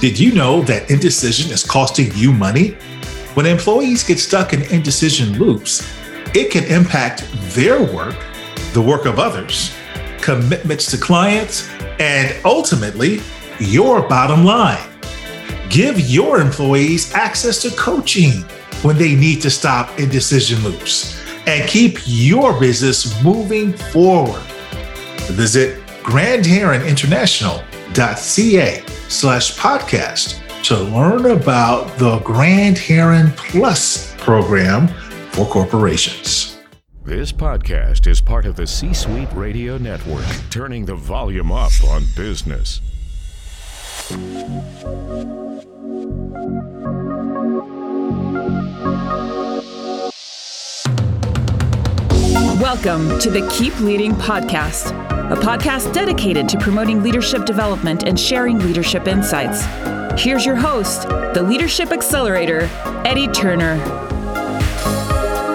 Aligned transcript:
Did 0.00 0.18
you 0.18 0.32
know 0.32 0.60
that 0.62 0.90
indecision 0.90 1.50
is 1.50 1.64
costing 1.64 2.10
you 2.14 2.30
money? 2.30 2.72
When 3.32 3.46
employees 3.46 4.04
get 4.04 4.18
stuck 4.18 4.52
in 4.52 4.60
indecision 4.64 5.38
loops, 5.38 5.90
it 6.34 6.50
can 6.50 6.64
impact 6.64 7.24
their 7.54 7.82
work, 7.82 8.14
the 8.74 8.82
work 8.82 9.06
of 9.06 9.18
others, 9.18 9.74
commitments 10.20 10.90
to 10.90 10.98
clients, 10.98 11.70
and 11.98 12.36
ultimately, 12.44 13.22
your 13.58 14.06
bottom 14.06 14.44
line. 14.44 14.86
Give 15.70 15.98
your 15.98 16.40
employees 16.40 17.14
access 17.14 17.62
to 17.62 17.70
coaching 17.70 18.42
when 18.82 18.98
they 18.98 19.14
need 19.14 19.40
to 19.42 19.50
stop 19.50 19.98
indecision 19.98 20.62
loops 20.62 21.18
and 21.46 21.66
keep 21.70 22.00
your 22.04 22.60
business 22.60 23.22
moving 23.24 23.72
forward. 23.72 24.42
Visit 25.32 25.82
grandheroninternational.ca 27.92 28.84
slash 29.08 29.56
podcast 29.56 30.42
to 30.64 30.76
learn 30.76 31.26
about 31.26 31.96
the 31.98 32.18
Grand 32.20 32.78
Heron 32.78 33.30
Plus 33.32 34.14
program 34.16 34.88
for 35.30 35.46
corporations. 35.46 36.58
This 37.04 37.30
podcast 37.30 38.08
is 38.08 38.20
part 38.20 38.46
of 38.46 38.56
the 38.56 38.66
C 38.66 38.92
Suite 38.92 39.32
Radio 39.32 39.78
Network, 39.78 40.26
turning 40.50 40.84
the 40.86 40.96
volume 40.96 41.52
up 41.52 41.72
on 41.84 42.02
business. 42.16 42.80
Welcome 52.60 53.18
to 53.20 53.30
the 53.30 53.46
Keep 53.52 53.78
Leading 53.80 54.12
Podcast, 54.14 54.90
a 55.26 55.34
podcast 55.34 55.92
dedicated 55.92 56.48
to 56.48 56.56
promoting 56.56 57.02
leadership 57.02 57.44
development 57.44 58.04
and 58.04 58.18
sharing 58.18 58.60
leadership 58.60 59.08
insights. 59.08 59.64
Here's 60.22 60.46
your 60.46 60.54
host, 60.54 61.08
the 61.08 61.42
Leadership 61.42 61.90
Accelerator, 61.90 62.70
Eddie 63.04 63.26
Turner. 63.26 63.74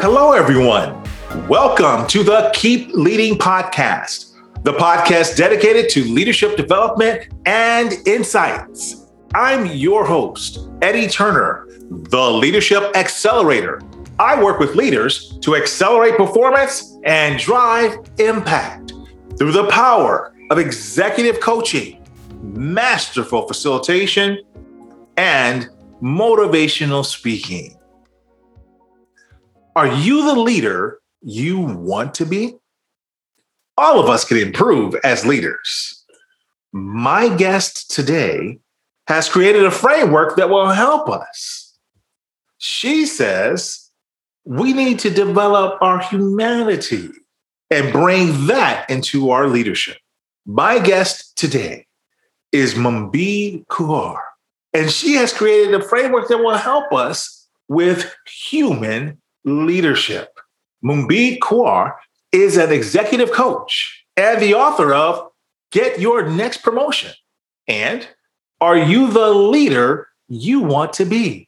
Hello, 0.01 0.33
everyone. 0.33 1.01
Welcome 1.47 2.05
to 2.07 2.21
the 2.21 2.51
Keep 2.53 2.89
Leading 2.95 3.37
Podcast, 3.37 4.33
the 4.63 4.73
podcast 4.73 5.37
dedicated 5.37 5.89
to 5.91 6.03
leadership 6.03 6.57
development 6.57 7.29
and 7.45 7.93
insights. 8.05 9.09
I'm 9.33 9.67
your 9.67 10.05
host, 10.05 10.67
Eddie 10.81 11.07
Turner, 11.07 11.65
the 11.89 12.29
Leadership 12.29 12.91
Accelerator. 12.97 13.81
I 14.19 14.43
work 14.43 14.59
with 14.59 14.75
leaders 14.75 15.39
to 15.43 15.55
accelerate 15.55 16.17
performance 16.17 16.97
and 17.05 17.39
drive 17.39 17.97
impact 18.19 18.90
through 19.41 19.51
the 19.51 19.67
power 19.69 20.31
of 20.51 20.59
executive 20.59 21.39
coaching, 21.39 21.99
masterful 22.43 23.47
facilitation, 23.47 24.39
and 25.17 25.67
motivational 25.99 27.03
speaking. 27.03 27.75
Are 29.75 29.87
you 29.87 30.25
the 30.25 30.39
leader 30.39 30.99
you 31.23 31.59
want 31.59 32.13
to 32.13 32.25
be? 32.27 32.53
All 33.79 33.99
of 33.99 34.09
us 34.09 34.25
can 34.25 34.37
improve 34.37 34.93
as 35.03 35.25
leaders. 35.25 36.05
My 36.71 37.27
guest 37.35 37.89
today 37.89 38.59
has 39.07 39.27
created 39.27 39.65
a 39.65 39.71
framework 39.71 40.35
that 40.35 40.51
will 40.51 40.69
help 40.69 41.09
us. 41.09 41.79
She 42.59 43.07
says 43.07 43.89
we 44.45 44.71
need 44.73 44.99
to 44.99 45.09
develop 45.09 45.81
our 45.81 45.97
humanity 45.97 47.09
and 47.71 47.91
bring 47.91 48.47
that 48.47 48.87
into 48.89 49.31
our 49.31 49.47
leadership. 49.47 49.97
My 50.45 50.77
guest 50.77 51.35
today 51.37 51.87
is 52.51 52.75
Manbir 52.75 53.65
Kaur, 53.67 54.19
and 54.73 54.91
she 54.91 55.13
has 55.13 55.33
created 55.33 55.73
a 55.73 55.83
framework 55.83 56.27
that 56.27 56.37
will 56.37 56.57
help 56.57 56.91
us 56.93 57.47
with 57.67 58.13
human 58.27 59.21
leadership. 59.45 60.37
Manbir 60.83 61.39
Kaur 61.39 61.95
is 62.31 62.57
an 62.57 62.71
executive 62.71 63.31
coach 63.31 64.05
and 64.17 64.41
the 64.41 64.53
author 64.53 64.93
of 64.93 65.31
Get 65.71 65.99
Your 65.99 66.29
Next 66.29 66.61
Promotion 66.61 67.11
and 67.67 68.07
Are 68.59 68.77
You 68.77 69.09
the 69.11 69.29
Leader 69.29 70.09
You 70.27 70.59
Want 70.59 70.93
to 70.93 71.05
Be? 71.05 71.47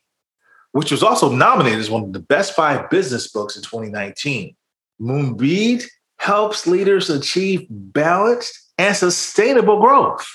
which 0.73 0.91
was 0.91 1.03
also 1.03 1.31
nominated 1.31 1.79
as 1.79 1.89
one 1.89 2.03
of 2.03 2.13
the 2.13 2.19
best 2.19 2.55
five 2.55 2.89
business 2.89 3.27
books 3.27 3.55
in 3.55 3.61
2019. 3.61 4.55
Manbir 4.99 5.85
helps 6.23 6.65
leaders 6.65 7.09
achieve 7.09 7.67
balanced 7.69 8.57
and 8.77 8.95
sustainable 8.95 9.81
growth. 9.81 10.25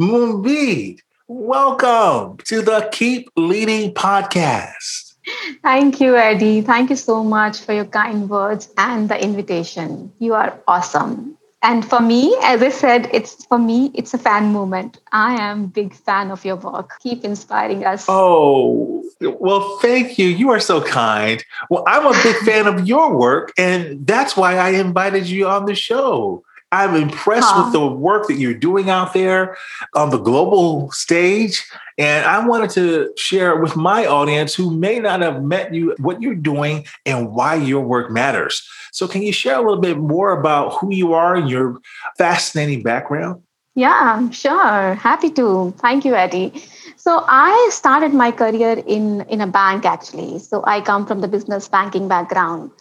Manbir, 0.00 0.98
welcome 1.28 2.38
to 2.38 2.60
the 2.60 2.88
Keep 2.90 3.30
Leading 3.36 3.94
podcast. 3.94 5.14
Thank 5.62 6.00
you, 6.00 6.16
Eddie. 6.16 6.62
Thank 6.62 6.90
you 6.90 6.96
so 6.96 7.22
much 7.22 7.60
for 7.60 7.72
your 7.72 7.84
kind 7.84 8.28
words 8.28 8.68
and 8.76 9.08
the 9.08 9.22
invitation. 9.22 10.12
You 10.18 10.34
are 10.34 10.58
awesome 10.66 11.37
and 11.62 11.84
for 11.84 12.00
me 12.00 12.36
as 12.42 12.62
i 12.62 12.68
said 12.68 13.08
it's 13.12 13.44
for 13.46 13.58
me 13.58 13.90
it's 13.94 14.14
a 14.14 14.18
fan 14.18 14.52
moment. 14.52 14.98
I 15.12 15.40
am 15.40 15.66
big 15.66 15.94
fan 15.94 16.30
of 16.30 16.44
your 16.44 16.56
work. 16.56 16.98
Keep 17.00 17.24
inspiring 17.24 17.84
us. 17.84 18.06
Oh 18.08 19.04
well 19.20 19.78
thank 19.78 20.18
you. 20.18 20.28
You 20.28 20.50
are 20.50 20.60
so 20.60 20.80
kind. 20.80 21.44
Well 21.70 21.84
i'm 21.86 22.06
a 22.06 22.22
big 22.22 22.36
fan 22.36 22.66
of 22.66 22.86
your 22.86 23.16
work 23.16 23.52
and 23.58 24.06
that's 24.06 24.36
why 24.36 24.56
i 24.56 24.70
invited 24.70 25.26
you 25.26 25.48
on 25.48 25.66
the 25.66 25.74
show 25.74 26.44
i'm 26.72 26.94
impressed 26.94 27.48
huh. 27.50 27.64
with 27.64 27.72
the 27.72 27.86
work 27.86 28.26
that 28.28 28.34
you're 28.34 28.54
doing 28.54 28.90
out 28.90 29.12
there 29.12 29.56
on 29.94 30.10
the 30.10 30.18
global 30.18 30.90
stage 30.92 31.64
and 31.98 32.24
I 32.24 32.46
wanted 32.46 32.70
to 32.70 33.12
share 33.16 33.56
with 33.56 33.74
my 33.74 34.06
audience 34.06 34.54
who 34.54 34.70
may 34.70 35.00
not 35.00 35.20
have 35.20 35.42
met 35.42 35.74
you 35.74 35.96
what 35.98 36.22
you're 36.22 36.36
doing 36.36 36.86
and 37.04 37.32
why 37.32 37.56
your 37.56 37.80
work 37.80 38.08
matters. 38.08 38.66
So, 38.92 39.08
can 39.08 39.22
you 39.22 39.32
share 39.32 39.56
a 39.56 39.62
little 39.62 39.80
bit 39.80 39.98
more 39.98 40.30
about 40.30 40.74
who 40.74 40.94
you 40.94 41.12
are 41.12 41.34
and 41.34 41.50
your 41.50 41.80
fascinating 42.16 42.84
background? 42.84 43.42
Yeah, 43.74 44.30
sure. 44.30 44.94
Happy 44.94 45.30
to. 45.30 45.72
Thank 45.78 46.04
you, 46.04 46.14
Eddie. 46.14 46.52
So 46.96 47.24
I 47.28 47.70
started 47.72 48.12
my 48.12 48.32
career 48.32 48.82
in 48.86 49.20
in 49.30 49.40
a 49.40 49.46
bank 49.46 49.84
actually. 49.84 50.40
So 50.40 50.64
I 50.66 50.80
come 50.80 51.06
from 51.06 51.20
the 51.20 51.28
business 51.28 51.68
banking 51.68 52.08
background. 52.08 52.72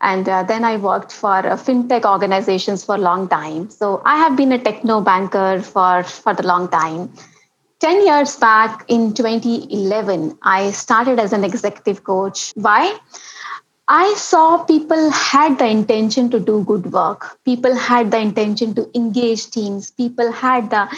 And 0.00 0.28
uh, 0.28 0.42
then 0.42 0.64
I 0.64 0.76
worked 0.76 1.12
for 1.12 1.36
uh, 1.36 1.56
fintech 1.56 2.04
organizations 2.04 2.84
for 2.84 2.96
a 2.96 2.98
long 2.98 3.28
time. 3.28 3.70
So 3.70 4.02
I 4.04 4.18
have 4.18 4.36
been 4.36 4.52
a 4.52 4.58
techno 4.58 5.00
banker 5.00 5.60
for, 5.62 6.02
for 6.02 6.34
the 6.34 6.46
long 6.46 6.68
time. 6.68 7.12
10 7.80 8.06
years 8.06 8.36
back 8.36 8.84
in 8.88 9.12
2011, 9.12 10.38
I 10.42 10.70
started 10.70 11.18
as 11.18 11.32
an 11.32 11.44
executive 11.44 12.04
coach. 12.04 12.52
Why? 12.54 12.98
I 13.86 14.14
saw 14.14 14.64
people 14.64 15.10
had 15.10 15.58
the 15.58 15.66
intention 15.66 16.30
to 16.30 16.40
do 16.40 16.64
good 16.64 16.90
work. 16.92 17.38
People 17.44 17.74
had 17.74 18.10
the 18.10 18.18
intention 18.18 18.74
to 18.76 18.88
engage 18.94 19.50
teams. 19.50 19.90
People 19.90 20.32
had 20.32 20.70
the 20.70 20.88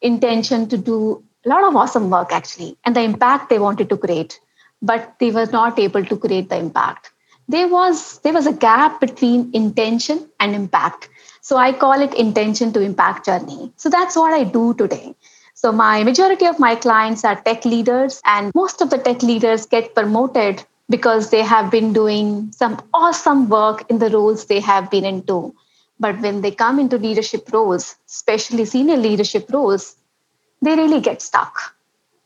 intention 0.00 0.68
to 0.68 0.78
do 0.78 1.24
a 1.44 1.48
lot 1.48 1.64
of 1.64 1.74
awesome 1.74 2.10
work, 2.10 2.30
actually, 2.30 2.76
and 2.84 2.94
the 2.94 3.02
impact 3.02 3.50
they 3.50 3.58
wanted 3.58 3.88
to 3.88 3.96
create. 3.96 4.38
But 4.80 5.16
they 5.18 5.32
were 5.32 5.46
not 5.46 5.78
able 5.80 6.04
to 6.04 6.16
create 6.16 6.48
the 6.48 6.56
impact. 6.56 7.10
There 7.48 7.68
was, 7.68 8.18
there 8.20 8.32
was 8.32 8.46
a 8.46 8.52
gap 8.52 9.00
between 9.00 9.50
intention 9.52 10.28
and 10.40 10.54
impact. 10.54 11.08
So 11.40 11.56
I 11.56 11.72
call 11.72 12.00
it 12.02 12.14
intention 12.14 12.72
to 12.72 12.80
impact 12.80 13.26
journey. 13.26 13.72
So 13.76 13.88
that's 13.88 14.16
what 14.16 14.32
I 14.32 14.44
do 14.44 14.74
today. 14.74 15.14
So 15.54 15.72
my 15.72 16.02
majority 16.04 16.46
of 16.46 16.58
my 16.58 16.74
clients 16.74 17.24
are 17.24 17.40
tech 17.40 17.64
leaders 17.64 18.20
and 18.24 18.52
most 18.54 18.80
of 18.80 18.90
the 18.90 18.98
tech 18.98 19.22
leaders 19.22 19.64
get 19.66 19.94
promoted 19.94 20.64
because 20.90 21.30
they 21.30 21.42
have 21.42 21.70
been 21.70 21.92
doing 21.92 22.50
some 22.52 22.80
awesome 22.92 23.48
work 23.48 23.84
in 23.88 23.98
the 23.98 24.10
roles 24.10 24.46
they 24.46 24.60
have 24.60 24.90
been 24.90 25.04
into. 25.04 25.54
But 25.98 26.20
when 26.20 26.42
they 26.42 26.50
come 26.50 26.78
into 26.78 26.98
leadership 26.98 27.52
roles, 27.52 27.96
especially 28.06 28.64
senior 28.64 28.96
leadership 28.96 29.50
roles, 29.50 29.96
they 30.60 30.74
really 30.74 31.00
get 31.00 31.22
stuck. 31.22 31.75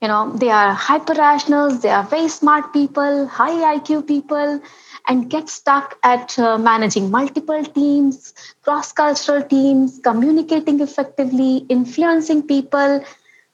You 0.00 0.08
know, 0.08 0.32
they 0.37 0.50
are 0.50 0.73
hyper 0.73 1.14
rationals, 1.14 1.81
they 1.82 1.91
are 1.91 2.02
very 2.05 2.29
smart 2.29 2.73
people, 2.73 3.26
high 3.26 3.75
IQ 3.75 4.02
people, 4.02 4.61
and 5.06 5.29
get 5.31 5.49
stuck 5.49 5.99
at 6.02 6.38
uh, 6.38 6.58
managing 6.58 7.11
multiple 7.11 7.64
teams, 7.64 8.32
cross 8.62 8.93
cultural 8.93 9.43
teams, 9.43 10.00
communicating 10.02 10.81
effectively, 10.81 11.67
influencing 11.69 12.43
people, 12.47 13.02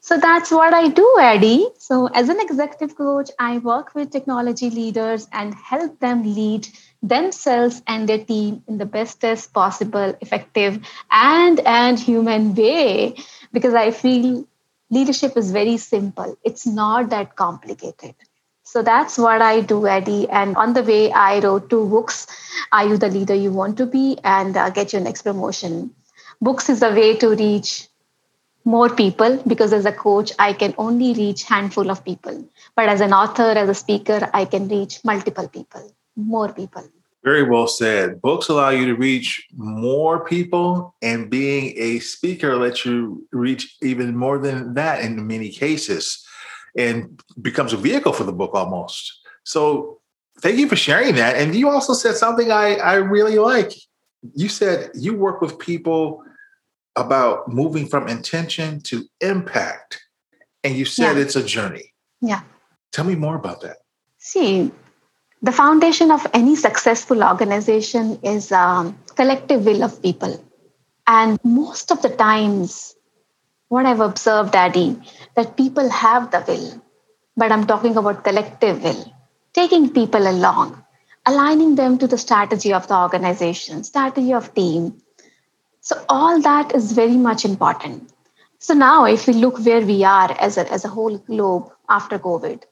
So 0.00 0.16
that's 0.18 0.50
what 0.50 0.72
I 0.74 0.88
do, 0.88 1.06
Eddie. 1.20 1.66
So, 1.78 2.06
as 2.20 2.28
an 2.28 2.40
executive 2.40 2.96
coach, 2.96 3.30
I 3.38 3.58
work 3.58 3.94
with 3.94 4.10
technology 4.10 4.70
leaders 4.70 5.26
and 5.32 5.54
help 5.54 5.98
them 6.00 6.22
lead 6.22 6.68
themselves 7.02 7.82
and 7.86 8.08
their 8.08 8.22
team 8.24 8.62
in 8.68 8.78
the 8.78 8.86
bestest 8.86 9.52
possible, 9.52 10.14
effective, 10.20 10.78
and 11.10 11.60
and 11.60 11.98
human 11.98 12.54
way. 12.54 13.16
Because 13.52 13.74
I 13.74 13.90
feel 13.90 14.44
leadership 14.90 15.36
is 15.36 15.50
very 15.52 15.76
simple. 15.76 16.36
It's 16.44 16.66
not 16.66 17.10
that 17.10 17.36
complicated. 17.36 18.14
So 18.64 18.82
that's 18.82 19.16
what 19.18 19.42
I 19.42 19.60
do, 19.60 19.86
Eddie. 19.86 20.28
And 20.28 20.56
on 20.56 20.72
the 20.74 20.82
way, 20.82 21.12
I 21.12 21.38
wrote 21.40 21.70
two 21.70 21.86
books 21.88 22.26
Are 22.72 22.86
You 22.86 22.96
the 22.98 23.08
Leader 23.08 23.34
You 23.34 23.52
Want 23.52 23.76
to 23.78 23.86
Be? 23.86 24.18
and 24.24 24.56
uh, 24.56 24.70
Get 24.70 24.92
Your 24.92 25.02
Next 25.02 25.22
Promotion. 25.22 25.94
Books 26.40 26.68
is 26.68 26.82
a 26.82 26.90
way 26.90 27.16
to 27.16 27.28
reach 27.30 27.88
more 28.64 28.88
people 28.90 29.42
because 29.46 29.72
as 29.72 29.86
a 29.86 29.92
coach 29.92 30.32
i 30.38 30.52
can 30.52 30.74
only 30.78 31.12
reach 31.14 31.44
handful 31.44 31.90
of 31.90 32.04
people 32.04 32.36
but 32.76 32.88
as 32.88 33.00
an 33.00 33.12
author 33.12 33.50
as 33.62 33.68
a 33.68 33.74
speaker 33.74 34.18
i 34.34 34.44
can 34.44 34.68
reach 34.68 34.98
multiple 35.04 35.48
people 35.48 35.84
more 36.16 36.52
people 36.52 36.84
very 37.26 37.42
well 37.42 37.66
said 37.66 38.22
books 38.22 38.48
allow 38.48 38.70
you 38.70 38.86
to 38.86 38.94
reach 38.94 39.46
more 39.56 40.24
people 40.24 40.94
and 41.02 41.28
being 41.28 41.74
a 41.76 41.98
speaker 41.98 42.56
lets 42.56 42.86
you 42.86 43.26
reach 43.32 43.76
even 43.82 44.16
more 44.16 44.38
than 44.38 44.74
that 44.74 45.02
in 45.02 45.26
many 45.26 45.50
cases 45.50 46.24
and 46.78 47.20
becomes 47.42 47.72
a 47.72 47.76
vehicle 47.76 48.12
for 48.12 48.24
the 48.24 48.38
book 48.40 48.54
almost 48.54 49.20
so 49.44 49.98
thank 50.40 50.56
you 50.56 50.68
for 50.68 50.76
sharing 50.76 51.14
that 51.16 51.36
and 51.36 51.54
you 51.54 51.68
also 51.68 51.92
said 51.92 52.14
something 52.14 52.50
i, 52.50 52.76
I 52.76 52.94
really 52.94 53.38
like 53.38 53.72
you 54.34 54.48
said 54.48 54.90
you 54.94 55.14
work 55.14 55.40
with 55.40 55.58
people 55.58 56.22
about 56.96 57.48
moving 57.48 57.86
from 57.86 58.08
intention 58.08 58.80
to 58.80 59.04
impact. 59.20 60.02
And 60.64 60.74
you 60.74 60.84
said 60.84 61.16
yeah. 61.16 61.22
it's 61.22 61.36
a 61.36 61.44
journey. 61.44 61.92
Yeah. 62.20 62.40
Tell 62.92 63.04
me 63.04 63.14
more 63.14 63.36
about 63.36 63.60
that. 63.60 63.76
See, 64.18 64.72
the 65.42 65.52
foundation 65.52 66.10
of 66.10 66.26
any 66.32 66.56
successful 66.56 67.22
organization 67.22 68.18
is 68.22 68.50
um, 68.52 68.98
collective 69.16 69.64
will 69.64 69.82
of 69.82 70.02
people. 70.02 70.42
And 71.06 71.38
most 71.44 71.92
of 71.92 72.02
the 72.02 72.08
times, 72.08 72.94
what 73.68 73.86
I've 73.86 74.00
observed, 74.00 74.54
Eddie, 74.54 74.98
that 75.34 75.56
people 75.56 75.88
have 75.88 76.30
the 76.30 76.44
will, 76.48 76.82
but 77.36 77.52
I'm 77.52 77.66
talking 77.66 77.96
about 77.96 78.24
collective 78.24 78.82
will, 78.82 79.12
taking 79.52 79.90
people 79.90 80.26
along, 80.26 80.82
aligning 81.26 81.74
them 81.76 81.98
to 81.98 82.06
the 82.06 82.18
strategy 82.18 82.72
of 82.72 82.88
the 82.88 82.96
organization, 82.96 83.84
strategy 83.84 84.32
of 84.32 84.54
team, 84.54 85.00
so 85.86 86.04
all 86.08 86.40
that 86.40 86.74
is 86.74 86.90
very 86.90 87.16
much 87.16 87.44
important. 87.44 88.12
So 88.58 88.74
now 88.74 89.04
if 89.04 89.28
we 89.28 89.34
look 89.34 89.64
where 89.64 89.82
we 89.82 90.02
are 90.02 90.32
as 90.32 90.58
a, 90.58 90.72
as 90.72 90.84
a 90.84 90.88
whole 90.88 91.18
globe 91.18 91.70
after 91.88 92.18
COVID, 92.18 92.64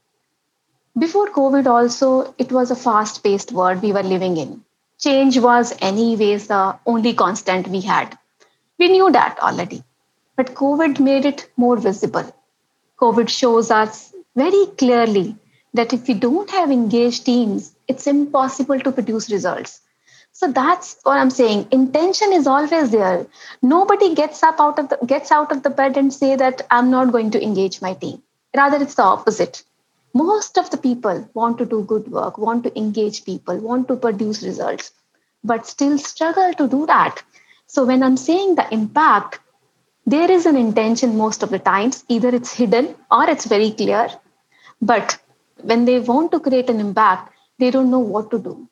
before 0.99 1.29
COVID 1.29 1.67
also, 1.67 2.35
it 2.39 2.53
was 2.53 2.71
a 2.71 2.77
fast-paced 2.77 3.53
world 3.53 3.83
we 3.83 3.93
were 3.93 4.03
living 4.03 4.37
in. 4.37 4.65
Change 4.99 5.39
was 5.39 5.75
anyways 5.81 6.47
the 6.47 6.79
only 6.87 7.15
constant 7.15 7.69
we 7.69 7.81
had. 7.81 8.17
We 8.79 8.89
knew 8.89 9.11
that 9.13 9.39
already. 9.41 9.83
But 10.37 10.55
COVID 10.55 11.01
made 11.01 11.25
it 11.25 11.51
more 11.57 11.77
visible. 11.77 12.35
COVID 13.01 13.29
shows 13.29 13.71
us 13.71 14.13
very 14.37 14.67
clearly 14.79 15.37
that 15.75 15.93
if 15.93 16.07
we 16.09 16.15
don't 16.15 16.51
have 16.51 16.71
engaged 16.71 17.27
teams, 17.27 17.75
it's 17.89 18.07
impossible 18.07 18.81
to 18.81 18.93
produce 18.93 19.31
results. 19.31 19.81
So 20.33 20.51
that's 20.51 20.97
what 21.03 21.19
I'm 21.19 21.31
saying. 21.31 21.69
Intention 21.71 22.33
is 22.33 22.47
always 22.47 22.91
there. 22.91 23.27
Nobody 23.63 24.15
gets 24.15 24.43
up 24.43 24.61
out 24.61 24.79
of 24.79 24.89
the 24.89 24.99
gets 25.07 25.31
out 25.31 25.53
of 25.53 25.63
the 25.63 25.71
bed 25.71 25.97
and 25.97 26.13
say 26.13 26.35
that 26.35 26.63
I'm 26.71 26.91
not 26.91 27.13
going 27.13 27.31
to 27.33 27.43
engage 27.43 27.81
my 27.81 27.95
team. 27.95 28.23
Rather, 28.57 28.83
it's 28.83 28.97
the 28.97 29.03
opposite. 29.03 29.63
Most 30.15 30.57
of 30.57 30.71
the 30.71 30.79
people 30.79 31.29
want 31.35 31.59
to 31.59 31.67
do 31.67 31.83
good 31.83 32.11
work, 32.11 32.39
want 32.39 32.65
to 32.65 32.79
engage 32.79 33.25
people, 33.25 33.59
want 33.59 33.89
to 33.89 33.97
produce 33.97 34.43
results, 34.43 34.93
but 35.43 35.67
still 35.67 35.99
struggle 35.99 36.55
to 36.55 36.69
do 36.69 36.87
that. 36.87 37.23
So 37.67 37.85
when 37.85 38.03
I'm 38.03 38.17
saying 38.17 38.55
the 38.55 38.73
impact, 38.73 39.41
there 40.07 40.31
is 40.31 40.47
an 40.47 40.57
intention 40.57 41.17
most 41.17 41.43
of 41.43 41.51
the 41.51 41.59
times. 41.59 42.05
Either 42.09 42.29
it's 42.29 42.55
hidden 42.55 42.95
or 43.11 43.29
it's 43.29 43.47
very 43.47 43.73
clear. 43.73 44.09
But 44.81 45.19
when 45.63 45.85
they 45.85 45.99
want 45.99 46.31
to 46.33 46.41
create 46.41 46.71
an 46.71 46.81
impact, 46.81 47.33
they 47.59 47.71
don't 47.71 47.91
know 47.91 47.99
what 47.99 48.31
to 48.31 48.39
do 48.39 48.69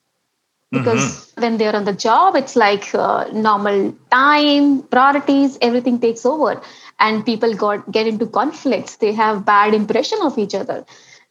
because 0.72 1.00
mm-hmm. 1.00 1.42
when 1.42 1.58
they're 1.58 1.76
on 1.76 1.84
the 1.84 1.92
job 1.92 2.34
it's 2.34 2.56
like 2.56 2.94
uh, 2.94 3.28
normal 3.32 3.94
time 4.10 4.82
priorities 4.84 5.58
everything 5.60 6.00
takes 6.00 6.24
over 6.24 6.60
and 6.98 7.26
people 7.26 7.54
got 7.54 7.90
get 7.92 8.06
into 8.06 8.26
conflicts 8.26 8.96
they 8.96 9.12
have 9.12 9.44
bad 9.44 9.74
impression 9.74 10.18
of 10.22 10.38
each 10.38 10.54
other 10.54 10.84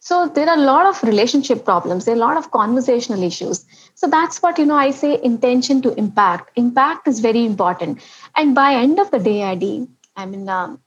so 0.04 0.26
there 0.26 0.48
are 0.48 0.58
a 0.58 0.60
lot 0.60 0.86
of 0.86 1.00
relationship 1.04 1.64
problems. 1.64 2.06
There 2.06 2.14
are 2.14 2.16
a 2.16 2.26
lot 2.26 2.36
of 2.36 2.50
conversational 2.50 3.22
issues. 3.22 3.64
So 3.94 4.08
that's 4.08 4.42
what 4.42 4.58
you 4.58 4.66
know 4.66 4.74
i 4.84 4.90
say 4.90 5.10
intention 5.22 5.80
to 5.82 5.92
impact. 5.94 6.50
Impact 6.56 7.06
is 7.06 7.20
very 7.20 7.44
important. 7.46 8.00
And 8.34 8.52
by 8.52 8.74
end 8.74 8.98
of 8.98 9.12
the 9.12 9.20
day 9.20 9.42
id 9.50 9.68
i 10.16 10.26
mean 10.26 10.48
um, 10.48 10.80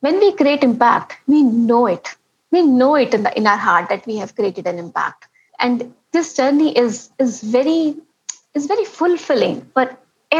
when 0.00 0.18
we 0.24 0.32
create 0.40 0.64
impact 0.64 1.16
we 1.28 1.44
know 1.44 1.86
it. 1.86 2.16
We 2.50 2.62
know 2.62 2.96
it 2.96 3.14
in 3.14 3.22
the 3.28 3.32
in 3.38 3.46
our 3.46 3.62
heart 3.66 3.88
that 3.88 4.04
we 4.04 4.16
have 4.16 4.34
created 4.34 4.66
an 4.66 4.80
impact. 4.80 5.28
And 5.60 5.94
this 6.10 6.34
journey 6.40 6.76
is 6.84 7.08
is 7.20 7.40
very 7.58 7.94
is 8.54 8.66
very 8.74 8.88
fulfilling 8.98 9.62
for 9.74 9.86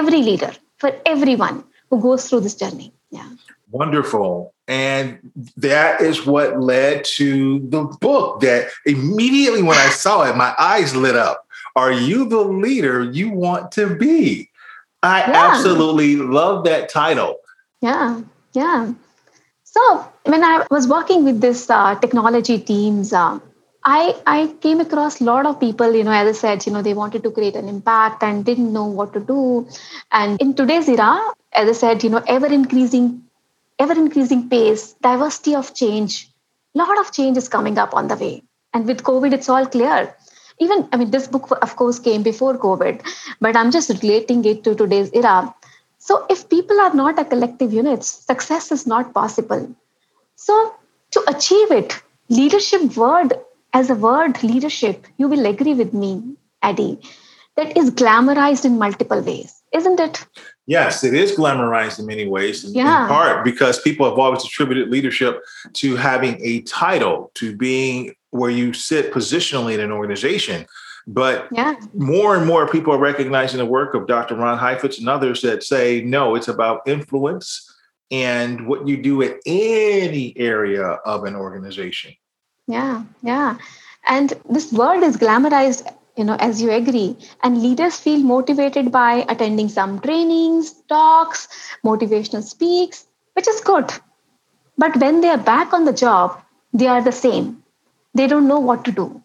every 0.01 0.23
leader 0.31 0.53
for 0.79 0.93
everyone 1.15 1.63
who 1.91 2.03
goes 2.09 2.29
through 2.29 2.41
this 2.49 2.61
journey. 2.65 2.93
Yeah. 3.11 3.31
Wonderful 3.71 4.53
and 4.69 5.19
that 5.57 6.01
is 6.01 6.27
what 6.27 6.61
led 6.61 7.05
to 7.05 7.61
the 7.69 7.85
book 8.01 8.41
that 8.41 8.69
immediately 8.85 9.63
when 9.63 9.79
i 9.79 9.89
saw 9.89 10.25
it 10.25 10.37
my 10.37 10.55
eyes 10.59 10.95
lit 10.95 11.17
up 11.17 11.47
are 11.77 11.93
you 11.93 12.29
the 12.29 12.41
leader 12.41 13.05
you 13.05 13.31
want 13.31 13.71
to 13.71 13.95
be 13.95 14.49
i 15.03 15.21
yeah. 15.21 15.51
absolutely 15.51 16.17
love 16.17 16.65
that 16.65 16.89
title 16.89 17.37
yeah 17.81 18.21
yeah 18.53 18.93
so 19.63 20.09
when 20.25 20.43
i 20.43 20.67
was 20.71 20.89
working 20.89 21.25
with 21.25 21.41
this 21.41 21.71
uh, 21.71 21.95
technology 22.01 22.59
teams 22.59 23.13
uh, 23.13 23.39
I, 23.89 24.17
I 24.27 24.53
came 24.61 24.81
across 24.81 25.21
a 25.21 25.25
lot 25.25 25.47
of 25.47 25.61
people, 25.61 25.95
you 25.95 26.03
know, 26.03 26.11
as 26.11 26.27
I 26.27 26.33
said, 26.33 26.67
you 26.67 26.73
know, 26.73 26.83
they 26.83 26.93
wanted 26.93 27.23
to 27.23 27.31
create 27.31 27.55
an 27.55 27.69
impact 27.69 28.21
and 28.25 28.45
didn't 28.45 28.73
know 28.73 28.85
what 28.85 29.13
to 29.13 29.21
do. 29.21 29.69
And 30.11 30.41
in 30.41 30.55
today's 30.55 30.89
era, 30.89 31.33
as 31.53 31.69
I 31.69 31.73
said, 31.73 32.03
you 32.03 32.11
know, 32.11 32.21
ever 32.27 32.49
increasing, 32.49 33.23
ever 33.79 33.93
increasing 33.93 34.49
pace, 34.49 34.95
diversity 35.03 35.55
of 35.55 35.75
change, 35.75 36.31
a 36.75 36.79
lot 36.79 36.99
of 36.99 37.13
change 37.13 37.37
is 37.37 37.49
coming 37.49 37.79
up 37.79 37.95
on 37.95 38.09
the 38.09 38.17
way. 38.17 38.43
And 38.73 38.87
with 38.87 39.03
COVID, 39.03 39.33
it's 39.33 39.49
all 39.49 39.67
clear. 39.67 40.15
Even, 40.59 40.89
I 40.93 40.97
mean, 40.97 41.11
this 41.11 41.29
book, 41.29 41.59
of 41.63 41.77
course, 41.77 41.99
came 41.99 42.23
before 42.23 42.57
COVID, 42.57 43.03
but 43.41 43.57
I'm 43.57 43.71
just 43.71 43.91
relating 44.03 44.45
it 44.45 44.65
to 44.65 44.75
today's 44.75 45.11
era. 45.13 45.55
So 45.99 46.25
if 46.31 46.49
people 46.49 46.81
are 46.81 46.95
not 46.95 47.19
a 47.19 47.25
collective 47.25 47.73
unit, 47.73 48.05
success 48.05 48.73
is 48.73 48.87
not 48.87 49.13
possible. 49.13 49.75
So 50.37 50.75
to 51.13 51.23
achieve 51.29 51.71
it, 51.71 52.01
leadership 52.29 52.97
word 52.97 53.35
as 53.73 53.91
a 53.91 53.95
word 53.95 54.43
leadership, 54.43 55.07
you 55.19 55.29
will 55.29 55.47
agree 55.47 55.75
with 55.75 55.93
me, 55.93 56.37
Eddie, 56.63 57.01
that 57.57 57.77
is 57.77 57.91
glamorized 57.91 58.65
in 58.65 58.79
multiple 58.79 59.21
ways, 59.21 59.63
isn't 59.73 60.01
it? 60.01 60.27
Yes, 60.67 61.05
it 61.05 61.15
is 61.15 61.33
glamorized 61.33 62.01
in 62.01 62.07
many 62.07 62.27
ways, 62.27 62.65
in, 62.65 62.75
yeah. 62.75 63.03
in 63.03 63.09
part 63.09 63.45
because 63.45 63.81
people 63.81 64.09
have 64.09 64.19
always 64.19 64.45
attributed 64.45 64.91
leadership 64.91 65.45
to 65.75 65.95
having 65.95 66.39
a 66.45 66.63
title, 66.63 67.31
to 67.35 67.57
being 67.57 68.15
where 68.31 68.51
you 68.51 68.73
sit 68.73 69.13
positionally 69.13 69.75
in 69.75 69.81
an 69.81 69.93
organization. 69.93 70.67
But 71.07 71.49
yeah. 71.53 71.77
more 71.95 72.37
and 72.37 72.47
more 72.47 72.69
people 72.69 72.93
are 72.93 72.99
recognizing 72.99 73.59
the 73.59 73.67
work 73.67 73.95
of 73.95 74.09
Dr. 74.09 74.35
Ron 74.35 74.59
Heifetz 74.59 74.99
and 74.99 75.09
others 75.09 75.41
that 75.43 75.63
say, 75.63 76.03
no, 76.03 76.35
it's 76.35 76.49
about 76.49 76.83
influence 76.87 77.73
and 78.11 78.67
what 78.67 78.89
you 78.89 78.97
do 78.97 79.23
in 79.23 79.39
any 79.47 80.37
area 80.37 80.85
of 80.85 81.25
an 81.25 81.37
organization. 81.37 82.13
Yeah, 82.67 83.05
yeah. 83.23 83.59
And 84.09 84.33
this 84.51 84.73
world 84.73 85.03
is 85.03 85.17
glamorized, 85.17 85.93
you 86.17 86.25
know, 86.25 86.37
as 86.41 86.61
you 86.63 86.71
agree. 86.71 87.17
And 87.43 87.63
leaders 87.63 87.99
feel 87.99 88.19
motivated 88.21 88.91
by 88.93 89.25
attending 89.29 89.69
some 89.69 90.01
trainings, 90.01 90.73
talks, 90.89 91.49
motivational 91.85 92.43
speaks, 92.43 93.07
which 93.35 93.49
is 93.49 93.61
good. 93.61 93.93
But 94.79 94.97
when 94.97 95.21
they 95.21 95.29
are 95.29 95.37
back 95.39 95.73
on 95.73 95.85
the 95.85 95.93
job, 95.93 96.41
they 96.73 96.87
are 96.87 97.03
the 97.03 97.13
same. 97.13 97.63
They 98.15 98.27
don't 98.27 98.49
know 98.49 98.61
what 98.61 98.85
to 98.85 98.93
do. 98.93 99.23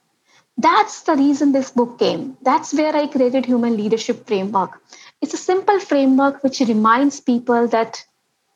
That's 0.57 1.01
the 1.03 1.15
reason 1.15 1.51
this 1.51 1.71
book 1.71 1.99
came. 1.99 2.37
That's 2.41 2.73
where 2.73 2.95
I 2.95 3.07
created 3.07 3.45
Human 3.45 3.77
Leadership 3.77 4.27
Framework. 4.27 4.81
It's 5.21 5.33
a 5.33 5.37
simple 5.37 5.79
framework 5.79 6.43
which 6.43 6.59
reminds 6.61 7.19
people 7.21 7.67
that 7.69 8.05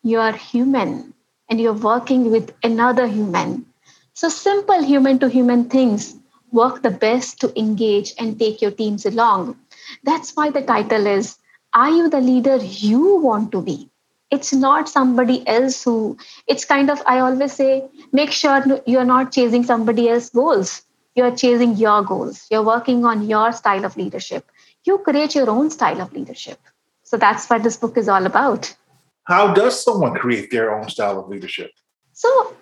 you 0.03 0.19
are 0.19 0.33
human 0.33 1.13
and 1.49 1.59
you're 1.61 1.73
working 1.73 2.31
with 2.31 2.53
another 2.63 3.07
human 3.07 3.65
so, 4.13 4.29
simple 4.29 4.81
human 4.83 5.19
to 5.19 5.29
human 5.29 5.69
things 5.69 6.15
work 6.55 6.81
the 6.81 6.91
best 6.91 7.39
to 7.41 7.51
engage 7.59 8.13
and 8.17 8.39
take 8.39 8.61
your 8.61 8.71
teams 8.71 9.05
along. 9.05 9.57
That's 10.03 10.35
why 10.35 10.49
the 10.49 10.61
title 10.61 11.05
is 11.07 11.37
Are 11.73 11.89
You 11.89 12.09
the 12.09 12.21
Leader 12.21 12.57
You 12.57 13.17
Want 13.17 13.51
to 13.51 13.61
Be? 13.61 13.89
it's 14.31 14.51
not 14.53 14.89
somebody 14.89 15.47
else 15.47 15.83
who 15.83 16.17
it's 16.47 16.65
kind 16.65 16.89
of 16.89 17.01
i 17.05 17.19
always 17.19 17.53
say 17.53 17.87
make 18.19 18.31
sure 18.31 18.81
you're 18.85 19.09
not 19.11 19.31
chasing 19.31 19.63
somebody 19.63 20.09
else's 20.09 20.29
goals. 20.31 20.81
You're 21.15 21.35
chasing 21.35 21.77
your 21.77 22.03
goals. 22.03 22.45
You're 22.51 22.63
working 22.63 23.05
on 23.05 23.27
your 23.27 23.53
style 23.53 23.85
of 23.85 23.95
leadership. 23.95 24.51
You 24.83 24.97
create 24.97 25.33
your 25.33 25.49
own 25.49 25.71
style 25.71 26.01
of 26.01 26.11
leadership. 26.11 26.59
So 27.03 27.15
that's 27.15 27.49
what 27.49 27.63
this 27.63 27.77
book 27.77 27.97
is 27.97 28.09
all 28.09 28.25
about. 28.25 28.75
How 29.23 29.53
does 29.53 29.81
someone 29.81 30.15
create 30.15 30.51
their 30.51 30.77
own 30.77 30.89
style 30.89 31.19
of 31.19 31.29
leadership? 31.29 31.71
So 32.11 32.53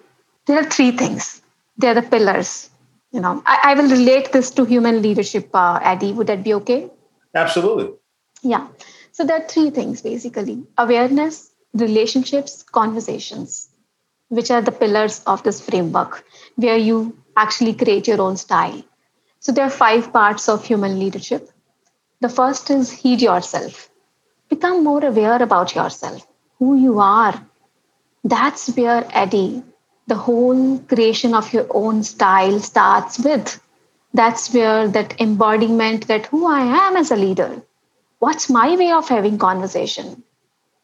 there 0.46 0.60
are 0.60 0.70
three 0.70 0.92
things. 0.92 1.42
They're 1.78 1.96
the 1.96 2.04
pillars 2.04 2.70
you 3.14 3.22
know 3.22 3.42
i, 3.46 3.60
I 3.70 3.74
will 3.76 3.90
relate 3.90 4.32
this 4.32 4.52
to 4.52 4.66
human 4.66 5.02
leadership 5.02 5.50
uh, 5.54 5.80
eddie 5.84 6.14
would 6.14 6.28
that 6.28 6.44
be 6.44 6.54
okay 6.56 6.90
absolutely 7.36 7.90
yeah 8.42 8.68
so 9.12 9.24
there 9.24 9.42
are 9.42 9.48
three 9.48 9.70
things 9.70 10.02
basically 10.02 10.64
awareness 10.78 11.54
relationships, 11.74 12.64
conversations, 12.64 13.70
which 14.30 14.52
are 14.52 14.62
the 14.62 14.72
pillars 14.72 15.24
of 15.26 15.44
this 15.44 15.62
framework, 15.62 16.26
where 16.56 16.78
you 16.78 17.18
actually 17.36 17.74
create 17.74 18.08
your 18.08 18.22
own 18.22 18.38
style. 18.38 18.82
So 19.40 19.52
there 19.52 19.66
are 19.66 19.70
five 19.70 20.14
parts 20.14 20.48
of 20.48 20.64
human 20.66 21.00
leadership. 21.00 21.50
The 22.22 22.30
first 22.30 22.70
is 22.70 22.92
heed 22.92 23.22
yourself. 23.22 23.90
Become 24.50 24.84
more 24.84 25.04
aware 25.04 25.42
about 25.42 25.76
yourself, 25.76 26.26
who 26.60 26.78
you 26.78 27.00
are. 27.00 27.46
That's 28.24 28.68
where, 28.78 29.06
Eddie, 29.12 29.64
the 30.08 30.16
whole 30.16 30.80
creation 30.80 31.34
of 31.34 31.54
your 31.54 31.68
own 31.72 32.04
style 32.04 32.60
starts 32.60 33.20
with. 33.20 33.60
That's 34.14 34.54
where 34.54 34.88
that 34.88 35.20
embodiment 35.20 36.08
that 36.08 36.28
who 36.28 36.46
I 36.46 36.62
am 36.62 36.96
as 36.96 37.12
a 37.12 37.16
leader. 37.16 37.62
What's 38.20 38.50
my 38.50 38.76
way 38.76 38.92
of 38.92 39.10
having 39.10 39.38
conversation? 39.38 40.24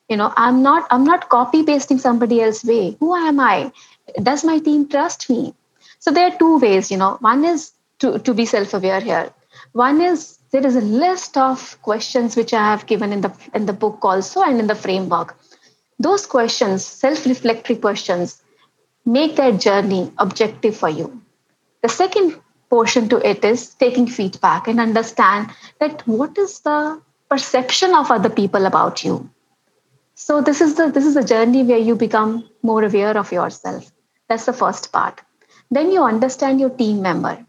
you 0.09 0.17
know 0.17 0.33
i'm 0.43 0.61
not 0.63 0.87
i'm 0.91 1.03
not 1.03 1.29
copy 1.29 1.63
pasting 1.63 1.99
somebody 1.99 2.41
else's 2.41 2.69
way 2.69 2.97
who 2.99 3.15
am 3.15 3.39
i 3.39 3.71
does 4.23 4.43
my 4.43 4.57
team 4.67 4.87
trust 4.89 5.29
me 5.29 5.53
so 5.99 6.11
there 6.11 6.27
are 6.29 6.37
two 6.39 6.57
ways 6.59 6.91
you 6.91 6.97
know 6.97 7.17
one 7.21 7.45
is 7.45 7.71
to, 7.99 8.17
to 8.19 8.33
be 8.33 8.45
self-aware 8.45 8.99
here 8.99 9.29
one 9.73 10.01
is 10.01 10.37
there 10.51 10.65
is 10.65 10.75
a 10.75 10.87
list 11.05 11.37
of 11.37 11.79
questions 11.83 12.35
which 12.35 12.53
i 12.53 12.63
have 12.71 12.85
given 12.87 13.13
in 13.13 13.21
the 13.21 13.31
in 13.53 13.65
the 13.67 13.79
book 13.85 13.99
also 14.01 14.41
and 14.41 14.59
in 14.59 14.67
the 14.67 14.79
framework 14.85 15.37
those 15.99 16.25
questions 16.25 16.85
self-reflectory 16.85 17.75
questions 17.75 18.41
make 19.17 19.35
that 19.37 19.59
journey 19.59 20.11
objective 20.17 20.75
for 20.77 20.89
you. 20.89 21.21
The 21.81 21.89
second 21.89 22.39
portion 22.69 23.09
to 23.09 23.17
it 23.27 23.43
is 23.43 23.73
taking 23.75 24.07
feedback 24.07 24.67
and 24.67 24.79
understand 24.79 25.49
that 25.79 26.07
what 26.07 26.37
is 26.37 26.59
the 26.59 27.01
perception 27.29 27.95
of 27.95 28.11
other 28.11 28.29
people 28.29 28.65
about 28.65 29.03
you. 29.03 29.29
So 30.15 30.41
this 30.41 30.61
is 30.61 30.75
the 30.75 30.91
this 30.91 31.05
is 31.05 31.15
a 31.15 31.23
journey 31.23 31.63
where 31.63 31.85
you 31.89 31.95
become 31.95 32.47
more 32.61 32.83
aware 32.83 33.17
of 33.17 33.31
yourself. 33.31 33.91
That's 34.27 34.45
the 34.45 34.53
first 34.61 34.91
part. 34.91 35.21
Then 35.71 35.91
you 35.91 36.03
understand 36.03 36.59
your 36.59 36.71
team 36.81 37.01
member. 37.01 37.45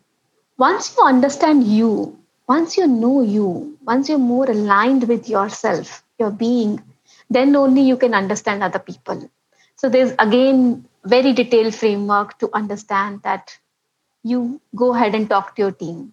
Once 0.57 0.95
you 0.97 1.05
understand 1.05 1.67
you 1.67 2.17
once 2.49 2.77
you 2.77 2.87
know 2.87 3.23
you 3.23 3.49
once 3.91 4.09
you're 4.09 4.27
more 4.29 4.51
aligned 4.51 5.09
with 5.09 5.29
yourself 5.29 6.03
your 6.19 6.31
being 6.31 6.83
then 7.29 7.55
only 7.57 7.83
you 7.83 7.97
can 7.97 8.15
understand 8.15 8.63
other 8.63 8.79
people. 8.79 9.31
So 9.77 9.89
there's 9.89 10.13
again 10.19 10.87
very 11.05 11.33
detailed 11.33 11.75
framework 11.75 12.39
to 12.39 12.51
understand 12.55 13.23
that 13.23 13.59
you 14.23 14.61
go 14.75 14.95
ahead 14.95 15.15
and 15.15 15.29
talk 15.29 15.55
to 15.57 15.63
your 15.63 15.73
team 15.73 16.13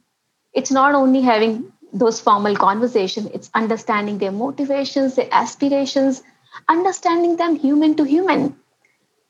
it's 0.53 0.71
not 0.71 0.95
only 0.95 1.21
having 1.21 1.71
those 1.93 2.19
formal 2.19 2.55
conversation 2.55 3.29
it's 3.33 3.49
understanding 3.53 4.17
their 4.17 4.31
motivations 4.31 5.15
their 5.15 5.29
aspirations 5.31 6.23
understanding 6.67 7.35
them 7.37 7.55
human 7.55 7.95
to 7.95 8.03
human. 8.03 8.55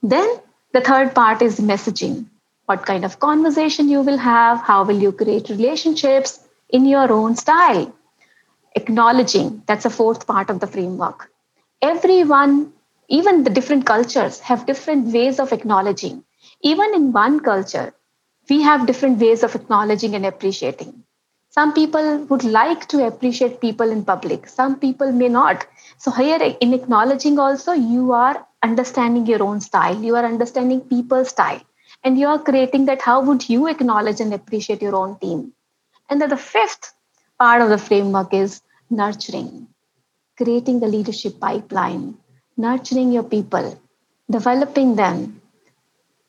Then 0.03 0.27
the 0.73 0.81
third 0.81 1.13
part 1.15 1.41
is 1.41 1.59
messaging. 1.59 2.25
What 2.65 2.85
kind 2.85 3.05
of 3.05 3.19
conversation 3.19 3.89
you 3.89 4.01
will 4.01 4.17
have, 4.17 4.61
how 4.61 4.83
will 4.83 4.99
you 4.99 5.11
create 5.11 5.49
relationships 5.49 6.39
in 6.69 6.85
your 6.85 7.11
own 7.11 7.35
style. 7.35 7.93
Acknowledging, 8.75 9.63
that's 9.65 9.85
a 9.85 9.89
fourth 9.89 10.27
part 10.27 10.49
of 10.49 10.59
the 10.59 10.67
framework. 10.67 11.31
Everyone, 11.81 12.73
even 13.09 13.43
the 13.43 13.49
different 13.49 13.85
cultures, 13.85 14.39
have 14.39 14.65
different 14.65 15.13
ways 15.13 15.39
of 15.39 15.53
acknowledging. 15.53 16.23
Even 16.61 16.93
in 16.93 17.11
one 17.11 17.39
culture, 17.39 17.93
we 18.49 18.61
have 18.61 18.87
different 18.87 19.19
ways 19.19 19.43
of 19.43 19.55
acknowledging 19.55 20.15
and 20.15 20.25
appreciating. 20.25 21.03
Some 21.49 21.73
people 21.73 22.17
would 22.25 22.43
like 22.43 22.87
to 22.89 23.07
appreciate 23.07 23.61
people 23.61 23.89
in 23.89 24.05
public, 24.05 24.47
some 24.47 24.79
people 24.79 25.11
may 25.11 25.29
not. 25.29 25.65
So, 25.97 26.11
here 26.11 26.39
in 26.61 26.73
acknowledging 26.73 27.39
also, 27.39 27.71
you 27.71 28.11
are 28.13 28.45
understanding 28.61 29.25
your 29.25 29.43
own 29.43 29.61
style, 29.61 30.01
you 30.03 30.15
are 30.15 30.25
understanding 30.25 30.81
people's 30.81 31.29
style, 31.29 31.61
and 32.03 32.17
you 32.17 32.27
are 32.27 32.39
creating 32.39 32.85
that 32.85 33.01
how 33.01 33.21
would 33.21 33.49
you 33.49 33.67
acknowledge 33.67 34.19
and 34.19 34.33
appreciate 34.33 34.81
your 34.81 34.95
own 34.95 35.17
team. 35.19 35.53
And 36.09 36.21
then 36.21 36.29
the 36.29 36.37
fifth 36.37 36.93
part 37.39 37.61
of 37.61 37.69
the 37.69 37.77
framework 37.77 38.33
is 38.33 38.61
nurturing, 38.89 39.67
creating 40.37 40.79
the 40.79 40.87
leadership 40.87 41.39
pipeline, 41.39 42.17
nurturing 42.57 43.11
your 43.11 43.23
people, 43.23 43.79
developing 44.29 44.95
them. 44.95 45.41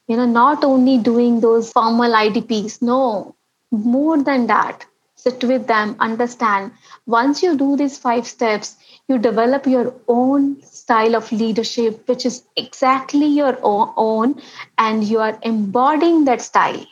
You 0.07 0.17
know, 0.17 0.27
not 0.27 0.65
only 0.65 0.99
doing 0.99 1.41
those 1.41 1.73
formal 1.73 2.13
IDPs, 2.13 2.81
no, 2.81 3.35
more 3.71 4.23
than 4.23 4.47
that 4.47 4.87
sit 5.19 5.43
with 5.43 5.67
them, 5.67 5.97
understand. 5.99 6.73
Once 7.07 7.43
you 7.43 7.57
do 7.57 7.77
these 7.77 7.99
five 7.99 8.27
steps, 8.27 8.77
you 9.09 9.19
develop 9.19 9.67
your 9.67 9.95
own 10.07 10.63
style 10.63 11.17
of 11.17 11.31
leadership, 11.33 12.09
which 12.09 12.25
is 12.25 12.45
exactly 12.57 13.27
your 13.27 13.59
own, 13.63 14.41
and 14.79 15.05
you 15.05 15.19
are 15.19 15.39
embodying 15.43 16.25
that 16.25 16.41
style. 16.41 16.87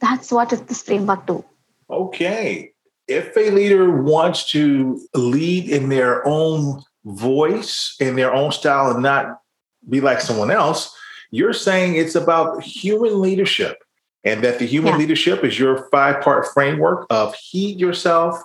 That's 0.00 0.32
what 0.32 0.50
this 0.50 0.82
framework 0.82 1.26
do. 1.26 1.44
Okay. 1.88 2.72
If 3.06 3.36
a 3.36 3.50
leader 3.50 4.02
wants 4.02 4.50
to 4.50 5.00
lead 5.14 5.68
in 5.68 5.88
their 5.88 6.26
own 6.26 6.82
voice, 7.04 7.96
in 8.00 8.16
their 8.16 8.32
own 8.32 8.52
style, 8.52 8.90
and 8.90 9.02
not 9.02 9.40
be 9.88 10.00
like 10.00 10.20
someone 10.20 10.50
else, 10.50 10.96
you're 11.30 11.52
saying 11.52 11.96
it's 11.96 12.14
about 12.14 12.62
human 12.62 13.20
leadership 13.20 13.82
and 14.24 14.44
that 14.44 14.58
the 14.58 14.66
human 14.66 14.92
yeah. 14.92 14.98
leadership 14.98 15.44
is 15.44 15.58
your 15.58 15.88
five 15.90 16.22
part 16.22 16.46
framework 16.52 17.06
of 17.10 17.34
heed 17.34 17.80
yourself, 17.80 18.40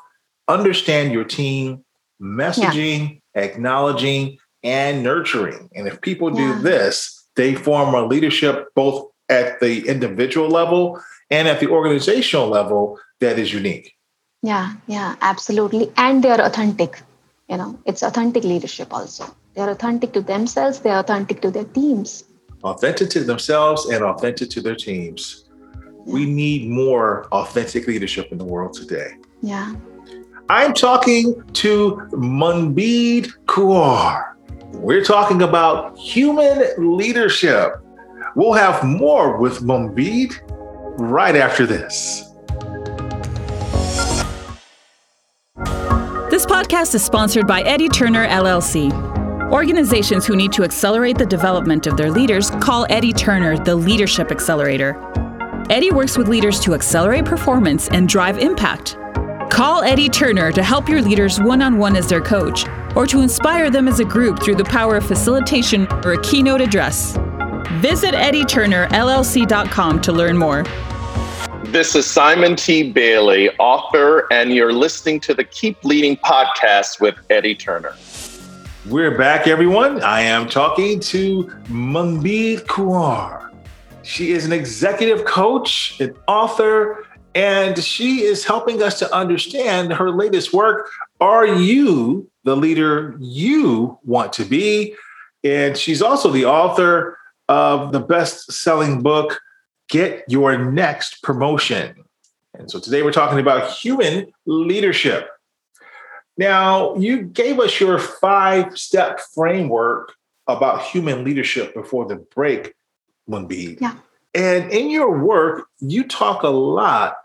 understand 0.48 1.12
your 1.12 1.24
team, 1.24 1.84
messaging, 2.22 3.22
yeah. 3.36 3.42
acknowledging, 3.42 4.38
and 4.64 5.04
nurturing. 5.04 5.70
And 5.76 5.88
if 5.88 6.02
people 6.02 6.30
yeah. 6.32 6.56
do 6.56 6.62
this, 6.62 7.26
they 7.36 7.54
form 7.54 7.94
a 7.94 8.06
leadership 8.06 8.70
both 8.74 9.12
at 9.30 9.60
the 9.60 9.88
individual 9.88 10.50
level 10.50 11.02
and 11.30 11.48
at 11.48 11.60
the 11.60 11.70
organizational 11.70 12.48
level 12.48 13.00
that 13.20 13.38
is 13.38 13.54
unique. 13.54 13.94
Yeah, 14.42 14.74
yeah, 14.88 15.16
absolutely. 15.22 15.92
And 15.98 16.24
they're 16.24 16.42
authentic. 16.42 17.02
You 17.50 17.58
know, 17.58 17.80
it's 17.86 18.04
authentic 18.04 18.44
leadership 18.44 18.94
also. 18.94 19.26
They're 19.56 19.70
authentic 19.70 20.14
to 20.14 20.22
themselves, 20.22 20.80
they're 20.80 21.00
authentic 21.00 21.42
to 21.42 21.52
their 21.52 21.66
teams. 21.66 22.26
Authentic 22.64 23.10
to 23.12 23.24
themselves 23.24 23.86
and 23.90 24.04
authentic 24.04 24.50
to 24.52 24.62
their 24.62 24.76
teams 24.76 25.48
we 26.08 26.26
need 26.26 26.70
more 26.70 27.28
authentic 27.34 27.86
leadership 27.86 28.32
in 28.32 28.38
the 28.38 28.46
world 28.46 28.74
today. 28.74 29.18
Yeah. 29.42 29.76
I'm 30.50 30.74
talking 30.74 31.44
to 31.54 31.98
Manbir 32.14 33.34
Kaur. 33.46 34.34
We're 34.76 35.04
talking 35.04 35.42
about 35.42 35.98
human 35.98 36.64
leadership. 36.78 37.74
We'll 38.36 38.54
have 38.54 38.84
more 38.84 39.38
with 39.38 39.60
Manbir 39.60 40.40
right 40.98 41.36
after 41.36 41.66
this. 41.66 42.27
This 46.38 46.46
podcast 46.46 46.94
is 46.94 47.04
sponsored 47.04 47.48
by 47.48 47.64
Eddie 47.64 47.90
Turner 47.90 48.28
LLC. 48.28 48.92
Organizations 49.52 50.24
who 50.24 50.36
need 50.36 50.52
to 50.52 50.64
accelerate 50.64 51.18
the 51.18 51.26
development 51.26 51.88
of 51.88 51.98
their 51.98 52.12
leaders 52.12 52.52
call 52.52 52.86
Eddie 52.92 53.12
Turner 53.12 53.58
the 53.58 53.76
Leadership 53.76 54.30
Accelerator. 54.30 54.96
Eddie 55.72 55.90
works 55.90 56.16
with 56.16 56.28
leaders 56.28 56.60
to 56.60 56.76
accelerate 56.76 57.26
performance 57.26 57.88
and 57.88 58.08
drive 58.08 58.38
impact. 58.38 59.00
Call 59.50 59.82
Eddie 59.82 60.10
Turner 60.10 60.52
to 60.52 60.62
help 60.62 60.88
your 60.88 61.02
leaders 61.02 61.42
one 61.42 61.64
on 61.64 61.80
one 61.80 61.96
as 61.96 62.08
their 62.08 62.22
coach, 62.22 62.68
or 62.96 63.08
to 63.08 63.22
inspire 63.22 63.72
them 63.72 63.88
as 63.88 64.00
a 64.00 64.06
group 64.06 64.40
through 64.40 64.58
the 64.58 64.66
power 64.66 64.98
of 64.98 65.08
facilitation 65.08 65.88
or 66.06 66.14
a 66.14 66.22
keynote 66.22 66.62
address. 66.62 67.18
Visit 67.82 68.14
EddieTurnerLLC.com 68.14 70.02
to 70.02 70.12
learn 70.12 70.38
more. 70.38 70.64
This 71.72 71.96
is 71.96 72.10
Simon 72.10 72.56
T. 72.56 72.94
Bailey, 72.94 73.50
author, 73.60 74.26
and 74.32 74.54
you're 74.54 74.72
listening 74.72 75.20
to 75.20 75.34
the 75.34 75.44
Keep 75.44 75.84
Leading 75.84 76.16
podcast 76.16 77.02
with 77.02 77.16
Eddie 77.30 77.56
Turner. 77.56 77.94
We're 78.86 79.18
back, 79.18 79.48
everyone. 79.48 80.02
I 80.02 80.22
am 80.22 80.48
talking 80.48 81.02
to 81.02 81.44
Manbir 81.66 82.62
Kaur. 82.68 83.54
She 84.02 84.32
is 84.32 84.46
an 84.46 84.54
executive 84.54 85.26
coach, 85.26 86.00
an 86.00 86.16
author, 86.30 87.06
and 87.36 87.78
she 87.84 88.22
is 88.22 88.46
helping 88.46 88.82
us 88.82 88.98
to 89.00 89.14
understand 89.14 89.92
her 89.92 90.10
latest 90.10 90.54
work. 90.54 90.90
Are 91.20 91.46
you 91.46 92.32
the 92.46 92.56
leader 92.56 93.18
you 93.20 94.00
want 94.06 94.32
to 94.34 94.46
be? 94.46 94.96
And 95.44 95.76
she's 95.76 96.02
also 96.02 96.32
the 96.32 96.46
author 96.46 97.18
of 97.50 97.92
the 97.92 98.00
best 98.00 98.54
selling 98.54 99.04
book, 99.04 99.42
Get 99.90 100.26
Your 100.28 100.58
Next 100.58 101.24
Promotion. 101.24 101.96
And 102.54 102.70
so 102.70 102.80
today 102.80 103.04
we're 103.04 103.12
talking 103.12 103.40
about 103.40 103.72
human 103.72 104.32
leadership. 104.46 105.30
Now, 106.38 106.96
you 106.96 107.24
gave 107.24 107.60
us 107.60 107.80
your 107.80 107.98
five 108.00 108.78
step 108.78 109.20
framework 109.34 110.14
about 110.48 110.84
human 110.84 111.24
leadership 111.24 111.74
before 111.74 112.08
the 112.08 112.16
break, 112.16 112.74
Manbir. 113.30 113.80
Yeah. 113.82 113.96
And 114.34 114.72
in 114.72 114.90
your 114.90 115.24
work, 115.24 115.68
you 115.80 116.04
talk 116.04 116.44
a 116.44 116.50
lot 116.50 117.18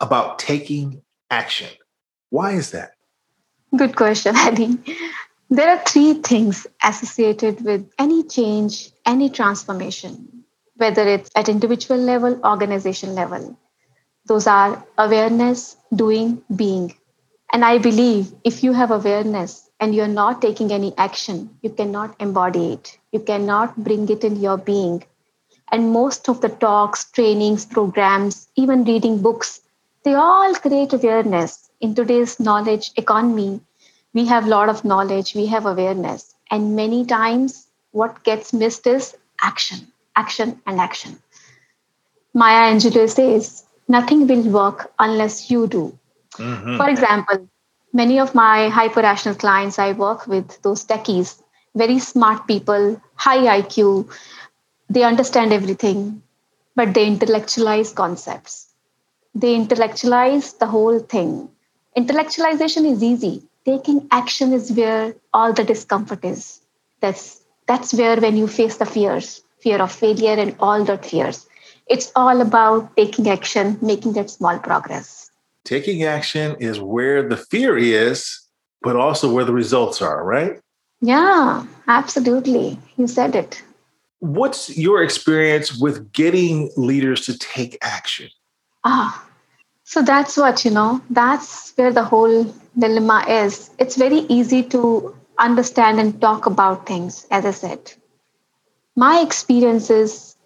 about 0.00 0.38
taking 0.38 1.02
action. 1.30 1.68
Why 2.30 2.52
is 2.52 2.70
that? 2.72 2.92
Good 3.76 3.96
question, 3.96 4.36
Eddie. 4.38 4.78
There 5.48 5.68
are 5.68 5.82
three 5.84 6.14
things 6.14 6.66
associated 6.82 7.62
with 7.62 7.90
any 7.98 8.22
change, 8.24 8.90
any 9.04 9.30
transformation, 9.30 10.44
whether 10.80 11.06
it's 11.08 11.30
at 11.36 11.48
individual 11.48 12.00
level, 12.00 12.40
organization 12.44 13.14
level. 13.14 13.56
Those 14.26 14.46
are 14.46 14.84
awareness, 14.98 15.76
doing, 15.94 16.42
being. 16.56 16.94
And 17.52 17.64
I 17.64 17.78
believe 17.78 18.32
if 18.44 18.62
you 18.64 18.72
have 18.72 18.90
awareness 18.90 19.70
and 19.80 19.94
you're 19.94 20.08
not 20.08 20.40
taking 20.42 20.72
any 20.72 20.94
action, 20.98 21.58
you 21.62 21.70
cannot 21.70 22.16
embody 22.20 22.72
it. 22.74 22.98
You 23.12 23.20
cannot 23.20 23.76
bring 23.84 24.08
it 24.08 24.24
in 24.24 24.36
your 24.36 24.56
being. 24.58 25.04
And 25.72 25.92
most 25.92 26.28
of 26.28 26.42
the 26.42 26.50
talks, 26.50 27.10
trainings, 27.12 27.64
programs, 27.64 28.48
even 28.56 28.84
reading 28.84 29.22
books, 29.22 29.62
they 30.04 30.14
all 30.14 30.54
create 30.54 30.92
awareness. 30.92 31.70
In 31.80 31.94
today's 31.94 32.38
knowledge 32.40 32.92
economy, 32.96 33.60
we 34.12 34.26
have 34.26 34.46
a 34.46 34.48
lot 34.50 34.68
of 34.68 34.84
knowledge, 34.84 35.34
we 35.34 35.46
have 35.46 35.66
awareness. 35.66 36.34
And 36.50 36.76
many 36.76 37.06
times, 37.06 37.68
what 37.92 38.22
gets 38.24 38.52
missed 38.52 38.86
is 38.86 39.16
action, 39.40 39.92
action, 40.22 40.60
and 40.66 40.80
action. 40.80 41.18
Maya 42.34 42.62
Angelou 42.72 43.08
says, 43.08 43.64
nothing 43.88 44.26
will 44.26 44.46
work 44.60 44.92
unless 44.98 45.50
you 45.50 45.66
do. 45.66 45.84
Mm-hmm. 46.34 46.76
For 46.76 46.88
example, 46.88 47.48
many 47.92 48.18
of 48.20 48.34
my 48.34 48.68
hyper 48.68 49.00
rational 49.02 49.34
clients 49.34 49.78
I 49.78 49.92
work 49.92 50.26
with, 50.26 50.60
those 50.62 50.84
techies, 50.86 51.42
very 51.74 51.98
smart 51.98 52.46
people, 52.46 53.00
high 53.14 53.60
IQ, 53.60 54.08
they 54.88 55.04
understand 55.04 55.52
everything, 55.52 56.22
but 56.76 56.94
they 56.94 57.06
intellectualize 57.06 57.92
concepts. 57.92 58.66
They 59.34 59.54
intellectualize 59.54 60.54
the 60.54 60.66
whole 60.66 60.98
thing. 60.98 61.48
Intellectualization 61.96 62.90
is 62.90 63.02
easy. 63.02 63.42
Taking 63.64 64.08
action 64.10 64.52
is 64.52 64.72
where 64.72 65.14
all 65.32 65.52
the 65.52 65.64
discomfort 65.64 66.24
is. 66.24 66.60
That's 67.00 67.42
that's 67.66 67.94
where 67.94 68.16
when 68.20 68.36
you 68.36 68.48
face 68.48 68.76
the 68.78 68.86
fears, 68.86 69.42
fear 69.62 69.80
of 69.82 69.92
failure 69.92 70.38
and 70.38 70.54
all 70.60 70.84
that 70.84 71.04
fears. 71.04 71.46
It's 71.86 72.12
all 72.14 72.40
about 72.40 72.96
taking 72.96 73.28
action, 73.28 73.78
making 73.82 74.12
that 74.14 74.30
small 74.30 74.58
progress 74.58 75.30
taking 75.64 76.02
action 76.02 76.56
is 76.58 76.80
where 76.80 77.28
the 77.28 77.36
fear 77.36 77.76
is, 77.76 78.40
but 78.82 78.96
also 78.96 79.32
where 79.32 79.44
the 79.44 79.52
results 79.52 80.02
are, 80.02 80.24
right? 80.24 80.60
Yeah, 81.00 81.64
absolutely. 81.86 82.78
You 82.96 83.06
said 83.06 83.34
it. 83.34 83.62
What's 84.18 84.76
your 84.76 85.02
experience 85.02 85.78
with 85.80 86.12
getting 86.12 86.70
leaders 86.76 87.24
to 87.26 87.38
take 87.38 87.78
action? 87.80 88.28
Ah, 88.84 89.24
so 89.84 90.02
that's 90.02 90.36
what, 90.36 90.64
you 90.64 90.70
know, 90.70 91.00
that's 91.08 91.72
where 91.76 91.92
the 91.92 92.04
whole 92.04 92.44
dilemma 92.78 93.24
is. 93.28 93.70
It's 93.78 93.96
very 93.96 94.26
easy 94.28 94.62
to 94.74 95.14
understand 95.38 96.00
and 96.00 96.20
talk 96.20 96.46
about 96.46 96.86
things, 96.86 97.26
as 97.30 97.46
I 97.46 97.52
said. 97.52 97.92
My 98.94 99.20
experience 99.20 99.90
is 99.90 100.36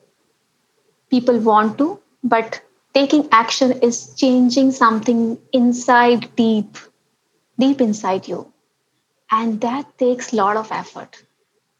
people 1.10 1.38
want 1.38 1.78
to, 1.78 2.00
but 2.22 2.60
taking 2.94 3.28
action 3.32 3.72
is 3.82 4.14
changing 4.14 4.70
something 4.72 5.38
inside 5.52 6.34
deep 6.36 6.76
deep 7.58 7.80
inside 7.80 8.28
you. 8.28 8.52
And 9.30 9.60
that 9.60 9.98
takes 9.98 10.32
a 10.32 10.36
lot 10.36 10.56
of 10.56 10.70
effort. 10.72 11.22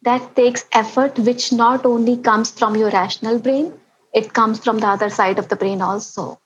That 0.03 0.37
takes 0.37 0.65
effort 0.73 1.19
which 1.19 1.53
not 1.53 1.87
only 1.87 2.17
comes 2.17 2.51
from 2.51 2.77
your 2.77 2.91
rational 2.91 3.39
brain 3.39 3.73
it 4.15 4.33
comes 4.33 4.63
from 4.63 4.79
the 4.79 4.87
other 4.89 5.11
side 5.11 5.39
of 5.39 5.49
the 5.49 5.57
brain 5.57 5.81
also. 5.83 6.41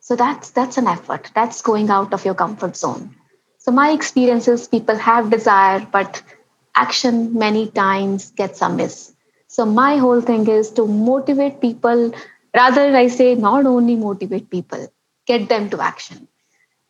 So 0.00 0.16
that's 0.16 0.50
that's 0.50 0.78
an 0.78 0.86
effort. 0.88 1.30
That's 1.34 1.62
going 1.62 1.90
out 1.90 2.12
of 2.14 2.24
your 2.24 2.34
comfort 2.34 2.76
zone. 2.76 3.16
So 3.58 3.72
my 3.72 3.90
experience 3.92 4.48
is 4.48 4.68
people 4.68 4.96
have 4.96 5.30
desire 5.30 5.86
but 5.92 6.22
action 6.74 7.38
many 7.38 7.68
times 7.70 8.32
gets 8.32 8.62
amiss 8.62 9.11
so 9.56 9.66
my 9.78 9.96
whole 10.04 10.22
thing 10.28 10.46
is 10.58 10.70
to 10.80 10.86
motivate 10.86 11.60
people 11.60 12.12
Rather, 12.54 12.94
I 12.94 13.08
say 13.08 13.34
not 13.34 13.64
only 13.64 13.96
motivate 13.96 14.50
people, 14.50 14.92
get 15.26 15.48
them 15.48 15.70
to 15.70 15.80
action. 15.80 16.28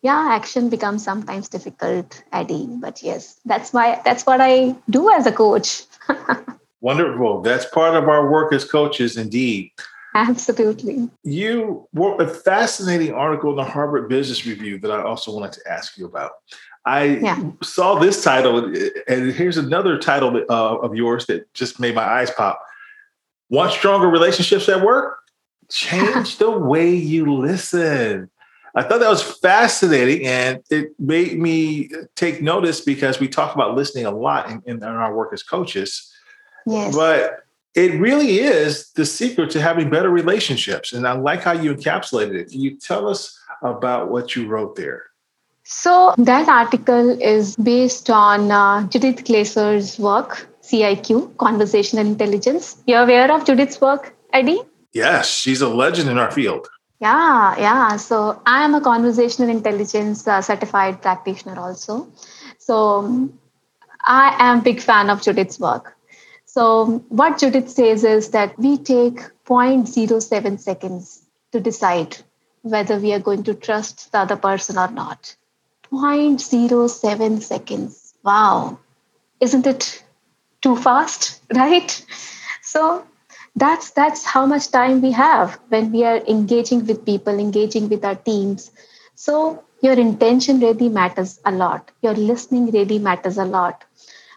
Yeah, 0.03 0.31
action 0.31 0.69
becomes 0.69 1.05
sometimes 1.05 1.49
difficult, 1.49 2.25
Eddie, 2.33 2.67
but 2.69 3.03
yes, 3.03 3.39
that's 3.45 3.73
why 3.73 4.01
that's 4.05 4.27
what 4.27 4.41
I 4.41 4.75
do 4.91 5.11
as 5.13 5.27
a 5.27 5.33
coach. 5.33 5.83
Wonderful. 6.81 7.43
That's 7.43 7.65
part 7.67 7.95
of 7.95 8.09
our 8.09 8.29
work 8.29 8.53
as 8.53 8.65
coaches, 8.65 9.17
indeed. 9.17 9.71
Absolutely. 10.15 11.09
You 11.23 11.89
wrote 11.95 12.21
a 12.21 12.27
fascinating 12.27 13.15
article 13.15 13.51
in 13.51 13.57
the 13.57 13.65
Harvard 13.65 14.09
Business 14.09 14.45
Review 14.45 14.79
that 14.81 14.91
I 14.91 15.03
also 15.03 15.33
wanted 15.33 15.53
to 15.53 15.73
ask 15.73 15.97
you 15.97 16.07
about. 16.07 16.33
I 16.85 17.05
yeah. 17.05 17.51
saw 17.63 17.99
this 17.99 18.25
title, 18.25 18.65
and 19.09 19.33
here's 19.33 19.57
another 19.57 19.99
title 19.99 20.45
uh, 20.49 20.77
of 20.79 20.97
yours 20.97 21.27
that 21.27 21.53
just 21.55 21.79
made 21.79 21.95
my 21.95 22.05
eyes 22.05 22.31
pop. 22.31 22.61
Want 23.51 23.73
stronger 23.73 24.09
relationships 24.09 24.69
at 24.69 24.83
work? 24.83 25.23
change 25.73 26.37
the 26.39 26.51
way 26.51 26.95
you 26.95 27.35
listen. 27.35 28.31
I 28.75 28.83
thought 28.83 29.01
that 29.01 29.11
was 29.11 29.23
fascinating 29.23 30.27
and 30.27 30.63
it 30.71 30.99
made 30.99 31.39
me 31.39 31.91
take 32.17 32.41
notice 32.41 32.81
because 32.81 33.21
we 33.21 33.29
talk 33.29 33.55
about 33.55 33.75
listening 33.75 34.07
a 34.07 34.11
lot 34.11 34.51
in, 34.51 34.63
in 34.65 34.83
our 34.83 35.15
work 35.15 35.35
as 35.35 35.43
coaches. 35.43 36.11
Yes. 36.67 36.95
But 36.95 37.45
it 37.75 38.01
really 38.01 38.39
is 38.39 38.91
the 38.93 39.05
secret 39.05 39.51
to 39.51 39.61
having 39.61 39.91
better 39.91 40.09
relationships. 40.09 40.93
And 40.93 41.07
I 41.07 41.13
like 41.13 41.43
how 41.43 41.53
you 41.53 41.75
encapsulated 41.75 42.35
it. 42.35 42.51
Can 42.51 42.61
you 42.61 42.79
tell 42.79 43.09
us 43.09 43.39
about 43.63 44.11
what 44.11 44.35
you 44.35 44.47
wrote 44.47 44.75
there? 44.77 45.05
So, 45.65 46.15
that 46.19 46.49
article 46.49 47.11
is 47.23 47.57
based 47.57 48.11
on 48.11 48.51
uh, 48.51 48.87
Judith 48.89 49.25
Glaser's 49.25 49.99
work, 49.99 50.49
CIQ, 50.63 51.37
Conversational 51.37 52.07
Intelligence. 52.07 52.77
You're 52.87 53.05
aware 53.05 53.33
of 53.33 53.45
Judith's 53.45 53.81
work, 53.81 54.15
Eddie? 54.33 54.61
Yes, 54.93 55.29
she's 55.29 55.61
a 55.61 55.69
legend 55.69 56.11
in 56.11 56.19
our 56.19 56.31
field. 56.31 56.69
Yeah, 57.01 57.57
yeah. 57.59 57.97
So 57.97 58.41
I 58.47 58.65
am 58.65 58.75
a 58.75 58.81
conversational 58.81 59.49
intelligence 59.49 60.27
uh, 60.29 60.41
certified 60.41 61.03
practitioner 61.03 61.59
also. 61.59 62.07
So 62.59 63.29
I 64.07 64.37
am 64.39 64.61
big 64.63 64.81
fan 64.81 65.11
of 65.11 65.21
Judith's 65.23 65.59
work. 65.59 65.97
So 66.45 67.05
what 67.09 67.39
Judith 67.39 67.71
says 67.71 68.05
is 68.05 68.31
that 68.31 68.57
we 68.59 68.77
take 68.77 69.17
0.07 69.47 70.61
seconds 70.61 71.23
to 71.51 71.61
decide 71.61 72.19
whether 72.63 72.99
we 72.99 73.13
are 73.13 73.19
going 73.19 73.43
to 73.45 73.55
trust 73.55 74.13
the 74.13 74.19
other 74.19 74.37
person 74.37 74.79
or 74.79 74.91
not. 74.91 75.35
0.07 75.93 77.43
seconds. 77.43 78.15
Wow. 78.25 78.79
Isn't 79.41 79.67
it 79.67 80.03
too 80.63 80.77
fast, 80.77 81.41
right? 81.55 82.05
So 82.63 83.05
that's 83.57 83.91
that's 83.91 84.25
how 84.25 84.47
much 84.47 84.71
time 84.71 85.01
we 85.03 85.13
have 85.13 85.59
when 85.69 85.93
we 85.93 86.05
are 86.05 86.19
engaging 86.27 86.87
with 86.87 87.05
people 87.05 87.39
engaging 87.39 87.89
with 87.89 88.05
our 88.05 88.15
teams 88.17 88.71
so 89.15 89.63
your 89.83 89.95
intention 89.95 90.61
really 90.61 90.89
matters 90.89 91.41
a 91.45 91.53
lot 91.53 91.91
your 92.03 92.15
listening 92.15 92.71
really 92.71 92.99
matters 92.99 93.39
a 93.39 93.45
lot 93.45 93.85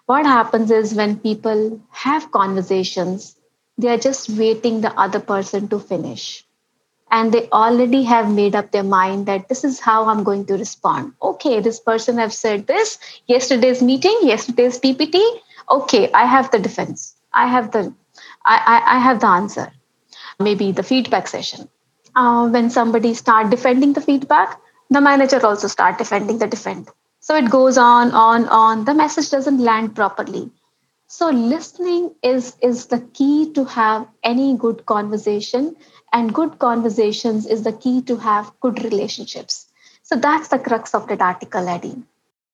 what 0.06 0.26
happens 0.26 0.72
is 0.72 0.94
when 0.96 1.18
people 1.20 1.82
have 1.91 2.32
conversations 2.32 3.36
they 3.78 3.88
are 3.89 3.98
just 3.98 4.30
waiting 4.30 4.82
the 4.82 4.94
other 5.00 5.20
person 5.20 5.68
to 5.70 5.80
finish 5.80 6.44
and 7.17 7.34
they 7.34 7.41
already 7.62 8.01
have 8.04 8.30
made 8.39 8.56
up 8.60 8.71
their 8.71 8.88
mind 8.93 9.25
that 9.32 9.47
this 9.49 9.63
is 9.69 9.80
how 9.88 9.97
i'm 10.13 10.23
going 10.30 10.45
to 10.51 10.60
respond 10.63 11.13
okay 11.32 11.60
this 11.67 11.80
person 11.91 12.17
have 12.23 12.34
said 12.39 12.67
this 12.67 12.97
yesterday's 13.36 13.82
meeting 13.91 14.19
yesterday's 14.32 14.80
ppt 14.88 15.21
okay 15.80 16.04
i 16.23 16.25
have 16.36 16.51
the 16.51 16.60
defense 16.69 17.06
i 17.34 17.47
have 17.58 17.71
the 17.78 17.84
I, 18.45 18.58
I, 18.73 18.95
I 18.95 18.99
have 18.99 19.19
the 19.21 19.28
answer. 19.28 19.71
Maybe 20.39 20.71
the 20.71 20.84
feedback 20.84 21.28
session. 21.28 21.69
Uh, 22.15 22.47
when 22.49 22.69
somebody 22.69 23.13
start 23.13 23.49
defending 23.49 23.93
the 23.93 24.01
feedback, 24.01 24.60
the 24.89 25.01
manager 25.01 25.45
also 25.45 25.67
start 25.67 25.97
defending 25.97 26.39
the 26.39 26.47
defend. 26.47 26.89
So 27.19 27.36
it 27.36 27.49
goes 27.49 27.78
on, 27.78 28.12
on, 28.12 28.47
on. 28.47 28.86
The 28.86 28.93
message 28.93 29.30
doesn't 29.32 29.60
land 29.60 29.95
properly. 29.95 30.51
So 31.08 31.30
listening 31.30 32.15
is 32.23 32.56
is 32.62 32.88
the 32.88 32.99
key 33.13 33.51
to 33.54 33.65
have 33.65 34.08
any 34.23 34.56
good 34.58 34.86
conversation, 34.86 35.75
and 36.13 36.34
good 36.34 36.60
conversations 36.60 37.46
is 37.46 37.63
the 37.63 37.74
key 37.74 38.02
to 38.04 38.15
have 38.18 38.52
good 38.62 38.84
relationships. 38.84 39.68
So 40.04 40.15
that's 40.15 40.50
the 40.50 40.60
crux 40.60 40.94
of 40.94 41.08
that 41.08 41.22
article, 41.22 41.68
Eddie. 41.68 42.04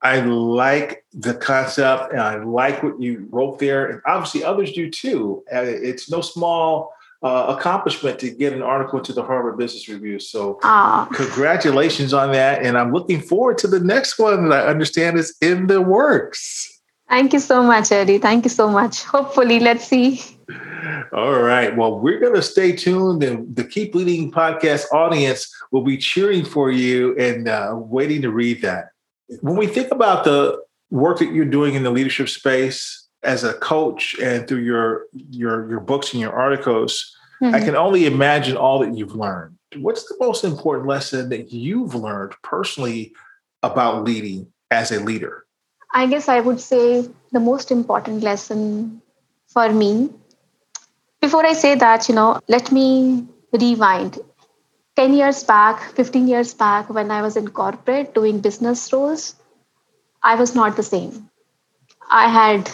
I 0.01 0.21
like 0.21 1.05
the 1.13 1.35
concept 1.35 2.11
and 2.11 2.21
I 2.21 2.43
like 2.43 2.81
what 2.81 2.99
you 2.99 3.27
wrote 3.29 3.59
there. 3.59 3.85
And 3.87 4.01
obviously, 4.05 4.43
others 4.43 4.71
do 4.71 4.89
too. 4.89 5.43
It's 5.51 6.09
no 6.09 6.21
small 6.21 6.93
uh, 7.21 7.55
accomplishment 7.55 8.17
to 8.19 8.31
get 8.31 8.51
an 8.51 8.63
article 8.63 8.99
to 8.99 9.13
the 9.13 9.21
Harvard 9.21 9.57
Business 9.57 9.87
Review. 9.87 10.17
So, 10.17 10.59
Ah. 10.63 11.07
congratulations 11.13 12.13
on 12.15 12.31
that. 12.31 12.63
And 12.65 12.77
I'm 12.77 12.91
looking 12.91 13.21
forward 13.21 13.59
to 13.59 13.67
the 13.67 13.79
next 13.79 14.17
one 14.17 14.49
that 14.49 14.65
I 14.65 14.67
understand 14.69 15.19
is 15.19 15.35
in 15.39 15.67
the 15.67 15.81
works. 15.81 16.70
Thank 17.11 17.33
you 17.33 17.39
so 17.39 17.61
much, 17.61 17.91
Eddie. 17.91 18.19
Thank 18.19 18.45
you 18.45 18.49
so 18.49 18.69
much. 18.69 19.03
Hopefully, 19.03 19.59
let's 19.59 19.85
see. 19.85 20.21
All 21.11 21.41
right. 21.41 21.75
Well, 21.75 21.99
we're 21.99 22.21
going 22.21 22.35
to 22.35 22.41
stay 22.41 22.71
tuned, 22.71 23.21
and 23.21 23.53
the 23.53 23.65
Keep 23.65 23.95
Leading 23.95 24.31
podcast 24.31 24.85
audience 24.93 25.53
will 25.71 25.83
be 25.83 25.97
cheering 25.97 26.45
for 26.45 26.71
you 26.71 27.13
and 27.17 27.49
uh, 27.49 27.73
waiting 27.75 28.21
to 28.21 28.31
read 28.31 28.61
that. 28.61 28.91
When 29.41 29.57
we 29.57 29.67
think 29.67 29.91
about 29.91 30.23
the 30.23 30.57
work 30.89 31.19
that 31.19 31.33
you're 31.33 31.43
doing 31.43 31.75
in 31.75 31.83
the 31.83 31.91
leadership 31.91 32.29
space 32.29 33.05
as 33.23 33.43
a 33.43 33.55
coach 33.55 34.15
and 34.21 34.47
through 34.47 34.63
your 34.63 35.05
your 35.31 35.69
your 35.69 35.81
books 35.81 36.13
and 36.13 36.21
your 36.21 36.31
articles, 36.33 37.13
I 37.41 37.59
Mhm. 37.59 37.65
can 37.65 37.75
only 37.75 38.05
imagine 38.05 38.55
all 38.55 38.79
that 38.79 38.95
you've 38.95 39.15
learned. 39.15 39.57
What's 39.77 40.03
the 40.07 40.15
most 40.19 40.45
important 40.45 40.87
lesson 40.87 41.27
that 41.29 41.51
you've 41.51 41.93
learned 41.93 42.33
personally 42.41 43.11
about 43.63 44.05
leading 44.05 44.47
as 44.69 44.91
a 44.93 44.99
leader? 45.01 45.40
I 45.93 46.07
guess 46.07 46.27
I 46.27 46.39
would 46.39 46.59
say 46.59 47.07
the 47.31 47.39
most 47.39 47.71
important 47.71 48.23
lesson 48.23 49.01
for 49.47 49.69
me. 49.71 50.09
Before 51.21 51.45
I 51.45 51.53
say 51.53 51.75
that, 51.75 52.09
you 52.09 52.15
know, 52.15 52.39
let 52.47 52.71
me 52.71 53.27
rewind. 53.53 54.19
10 54.95 55.13
years 55.13 55.43
back, 55.43 55.81
15 55.95 56.27
years 56.27 56.53
back, 56.53 56.89
when 56.89 57.11
I 57.11 57.21
was 57.21 57.37
in 57.37 57.47
corporate 57.49 58.13
doing 58.13 58.39
business 58.39 58.91
roles, 58.91 59.35
I 60.23 60.35
was 60.35 60.55
not 60.55 60.75
the 60.75 60.83
same. 60.83 61.29
I 62.09 62.27
had 62.27 62.69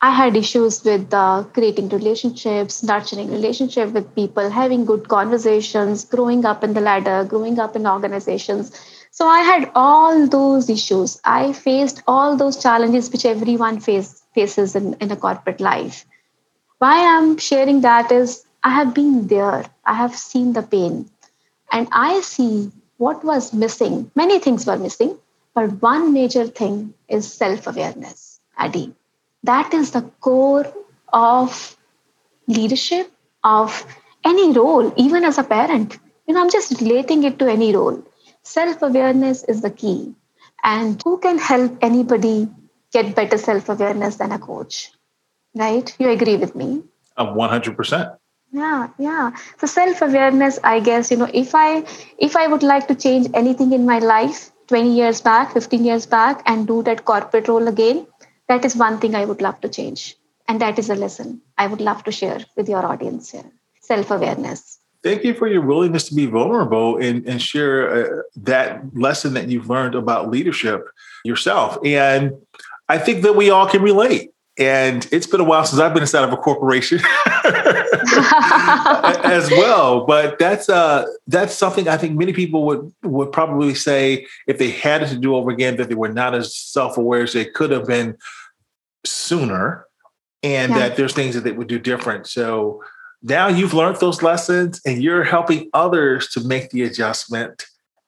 I 0.00 0.10
had 0.10 0.36
issues 0.36 0.84
with 0.84 1.12
uh, 1.14 1.44
creating 1.54 1.88
relationships, 1.88 2.82
nurturing 2.82 3.30
relationship 3.30 3.92
with 3.92 4.14
people, 4.14 4.50
having 4.50 4.84
good 4.84 5.08
conversations, 5.08 6.04
growing 6.04 6.44
up 6.44 6.62
in 6.62 6.74
the 6.74 6.80
ladder, 6.80 7.24
growing 7.24 7.58
up 7.58 7.74
in 7.74 7.86
organizations. 7.86 8.72
So 9.14 9.28
I 9.28 9.42
had 9.42 9.70
all 9.76 10.26
those 10.26 10.68
issues. 10.68 11.20
I 11.24 11.52
faced 11.52 12.02
all 12.08 12.36
those 12.36 12.60
challenges 12.60 13.10
which 13.12 13.24
everyone 13.24 13.78
face, 13.78 14.22
faces 14.34 14.74
in, 14.74 14.94
in 15.00 15.12
a 15.12 15.16
corporate 15.16 15.60
life. 15.60 16.04
Why 16.78 17.06
I'm 17.16 17.38
sharing 17.38 17.82
that 17.82 18.12
is 18.12 18.44
I 18.64 18.70
have 18.70 18.94
been 18.94 19.28
there. 19.28 19.66
I 19.86 19.94
have 19.94 20.16
seen 20.16 20.52
the 20.52 20.62
pain. 20.62 21.10
And 21.72 21.88
I 21.92 22.22
see 22.22 22.72
what 22.98 23.24
was 23.24 23.52
missing. 23.52 24.10
Many 24.16 24.40
things 24.40 24.66
were 24.66 24.78
missing, 24.78 25.16
but 25.54 25.80
one 25.82 26.12
major 26.12 26.46
thing 26.48 26.94
is 27.08 27.32
self 27.32 27.66
awareness, 27.68 28.40
Eddie. 28.58 28.94
That 29.44 29.72
is 29.74 29.92
the 29.92 30.02
core 30.20 30.66
of 31.12 31.76
leadership, 32.48 33.12
of 33.44 33.86
any 34.24 34.52
role, 34.52 34.92
even 34.96 35.24
as 35.24 35.38
a 35.38 35.44
parent. 35.44 35.98
You 36.26 36.34
know, 36.34 36.42
I'm 36.42 36.50
just 36.50 36.80
relating 36.80 37.24
it 37.24 37.38
to 37.40 37.48
any 37.48 37.74
role. 37.76 38.02
Self 38.44 38.82
awareness 38.82 39.44
is 39.44 39.60
the 39.62 39.70
key. 39.70 40.14
And 40.62 41.00
who 41.04 41.18
can 41.18 41.38
help 41.38 41.78
anybody 41.82 42.48
get 42.92 43.14
better 43.14 43.38
self 43.38 43.68
awareness 43.68 44.16
than 44.16 44.32
a 44.32 44.38
coach? 44.38 44.92
Right? 45.54 45.94
You 45.98 46.10
agree 46.10 46.36
with 46.36 46.54
me? 46.54 46.82
Uh, 47.16 47.26
100%. 47.32 48.18
yeah 48.52 48.88
yeah 48.98 49.30
so 49.60 49.66
self 49.66 50.00
awareness 50.06 50.58
i 50.64 50.80
guess 50.88 51.10
you 51.10 51.16
know 51.16 51.28
if 51.42 51.54
i 51.54 51.84
if 52.18 52.36
i 52.36 52.46
would 52.52 52.62
like 52.62 52.86
to 52.88 52.94
change 53.04 53.28
anything 53.34 53.72
in 53.72 53.84
my 53.86 53.98
life 53.98 54.50
20 54.68 54.94
years 54.98 55.20
back 55.20 55.52
15 55.52 55.84
years 55.84 56.06
back 56.06 56.42
and 56.46 56.66
do 56.66 56.82
that 56.82 57.04
corporate 57.04 57.48
role 57.48 57.68
again 57.68 58.06
that 58.48 58.64
is 58.64 58.76
one 58.76 58.98
thing 58.98 59.14
i 59.14 59.24
would 59.24 59.42
love 59.48 59.60
to 59.60 59.68
change 59.68 60.16
and 60.48 60.60
that 60.60 60.78
is 60.78 60.90
a 60.90 60.94
lesson 60.94 61.40
i 61.58 61.66
would 61.66 61.80
love 61.80 62.04
to 62.04 62.12
share 62.20 62.40
with 62.56 62.68
your 62.68 62.84
audience 62.92 63.30
here 63.30 63.50
self 63.80 64.10
awareness 64.10 64.78
Thank 65.04 65.22
you 65.22 65.34
for 65.34 65.46
your 65.46 65.60
willingness 65.60 66.08
to 66.08 66.14
be 66.14 66.24
vulnerable 66.26 66.96
and, 66.96 67.24
and 67.28 67.40
share 67.40 68.18
uh, 68.18 68.22
that 68.36 68.82
lesson 68.96 69.34
that 69.34 69.48
you've 69.48 69.68
learned 69.68 69.94
about 69.94 70.30
leadership 70.30 70.88
yourself. 71.24 71.78
And 71.84 72.32
I 72.88 72.96
think 72.98 73.22
that 73.22 73.36
we 73.36 73.50
all 73.50 73.68
can 73.68 73.82
relate. 73.82 74.30
And 74.58 75.06
it's 75.12 75.26
been 75.26 75.40
a 75.40 75.44
while 75.44 75.64
since 75.66 75.80
I've 75.80 75.92
been 75.92 76.02
inside 76.04 76.24
of 76.24 76.32
a 76.32 76.36
corporation 76.38 77.00
as 79.24 79.50
well. 79.50 80.06
But 80.06 80.38
that's 80.38 80.68
uh, 80.68 81.06
that's 81.26 81.54
something 81.54 81.88
I 81.88 81.96
think 81.96 82.16
many 82.16 82.32
people 82.32 82.64
would 82.66 82.92
would 83.02 83.32
probably 83.32 83.74
say 83.74 84.26
if 84.46 84.58
they 84.58 84.70
had 84.70 85.02
it 85.02 85.08
to 85.08 85.18
do 85.18 85.34
over 85.34 85.50
again 85.50 85.76
that 85.76 85.88
they 85.88 85.94
were 85.94 86.12
not 86.12 86.34
as 86.34 86.56
self 86.56 86.96
aware 86.96 87.22
as 87.24 87.32
they 87.32 87.44
could 87.44 87.70
have 87.72 87.86
been 87.86 88.16
sooner, 89.04 89.86
and 90.42 90.72
Yeah. 90.72 90.78
that 90.80 90.96
there's 90.96 91.12
things 91.14 91.34
that 91.34 91.42
they 91.44 91.52
would 91.52 91.68
do 91.68 91.78
different. 91.78 92.26
So 92.26 92.82
now 93.24 93.48
you've 93.48 93.74
learned 93.74 93.96
those 93.96 94.22
lessons, 94.22 94.80
and 94.84 95.02
you're 95.02 95.24
helping 95.24 95.70
others 95.72 96.28
to 96.28 96.40
make 96.40 96.70
the 96.70 96.82
adjustment 96.82 97.64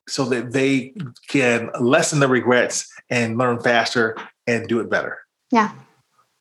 so 0.06 0.24
that 0.26 0.52
they 0.52 0.94
can 1.26 1.70
lessen 1.80 2.20
the 2.20 2.28
regrets 2.28 2.92
and 3.10 3.38
learn 3.38 3.58
faster 3.58 4.16
and 4.46 4.68
do 4.68 4.78
it 4.78 4.88
better. 4.88 5.18
yeah 5.50 5.72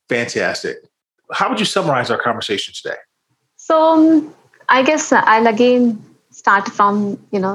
Fantastic. 0.08 0.76
How 1.32 1.48
would 1.48 1.58
you 1.58 1.66
summarize 1.66 2.10
our 2.10 2.22
conversation 2.22 2.72
today? 2.74 2.98
So 3.56 3.82
um, 3.82 4.34
I 4.68 4.82
guess 4.82 5.12
I'll 5.12 5.46
again 5.46 6.04
start 6.30 6.68
from 6.68 7.18
you 7.32 7.40
know 7.40 7.54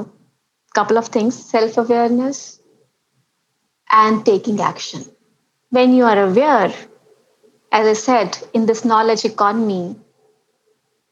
a 0.70 0.74
couple 0.74 0.98
of 0.98 1.08
things: 1.08 1.34
self 1.34 1.78
awareness 1.78 2.60
and 3.90 4.24
taking 4.26 4.60
action. 4.60 5.04
When 5.70 5.94
you 5.94 6.04
are 6.04 6.24
aware, 6.24 6.74
as 7.72 7.86
I 7.86 7.94
said, 7.94 8.36
in 8.52 8.66
this 8.66 8.84
knowledge 8.84 9.24
economy, 9.24 9.96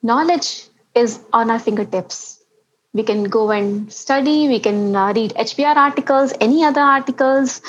knowledge 0.02 0.66
is 0.94 1.20
on 1.32 1.50
our 1.50 1.58
fingertips. 1.58 2.40
We 2.92 3.02
can 3.04 3.24
go 3.24 3.50
and 3.50 3.92
study. 3.92 4.48
We 4.48 4.58
can 4.58 4.94
uh, 4.96 5.12
read 5.14 5.32
HBR 5.34 5.76
articles, 5.76 6.32
any 6.40 6.64
other 6.64 6.80
articles. 6.80 7.60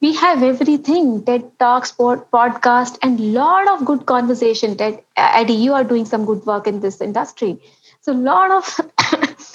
We 0.00 0.14
have 0.16 0.42
everything 0.42 1.24
TED 1.24 1.58
Talks, 1.58 1.92
pod, 1.92 2.30
podcast, 2.30 2.98
and 3.02 3.20
lot 3.34 3.68
of 3.68 3.84
good 3.84 4.06
conversation. 4.06 4.76
TED, 4.76 5.02
Eddie, 5.16 5.54
you 5.54 5.74
are 5.74 5.84
doing 5.84 6.06
some 6.06 6.24
good 6.24 6.44
work 6.46 6.66
in 6.66 6.80
this 6.80 7.00
industry. 7.00 7.60
So, 8.00 8.12
lot 8.12 8.50
of 8.50 8.80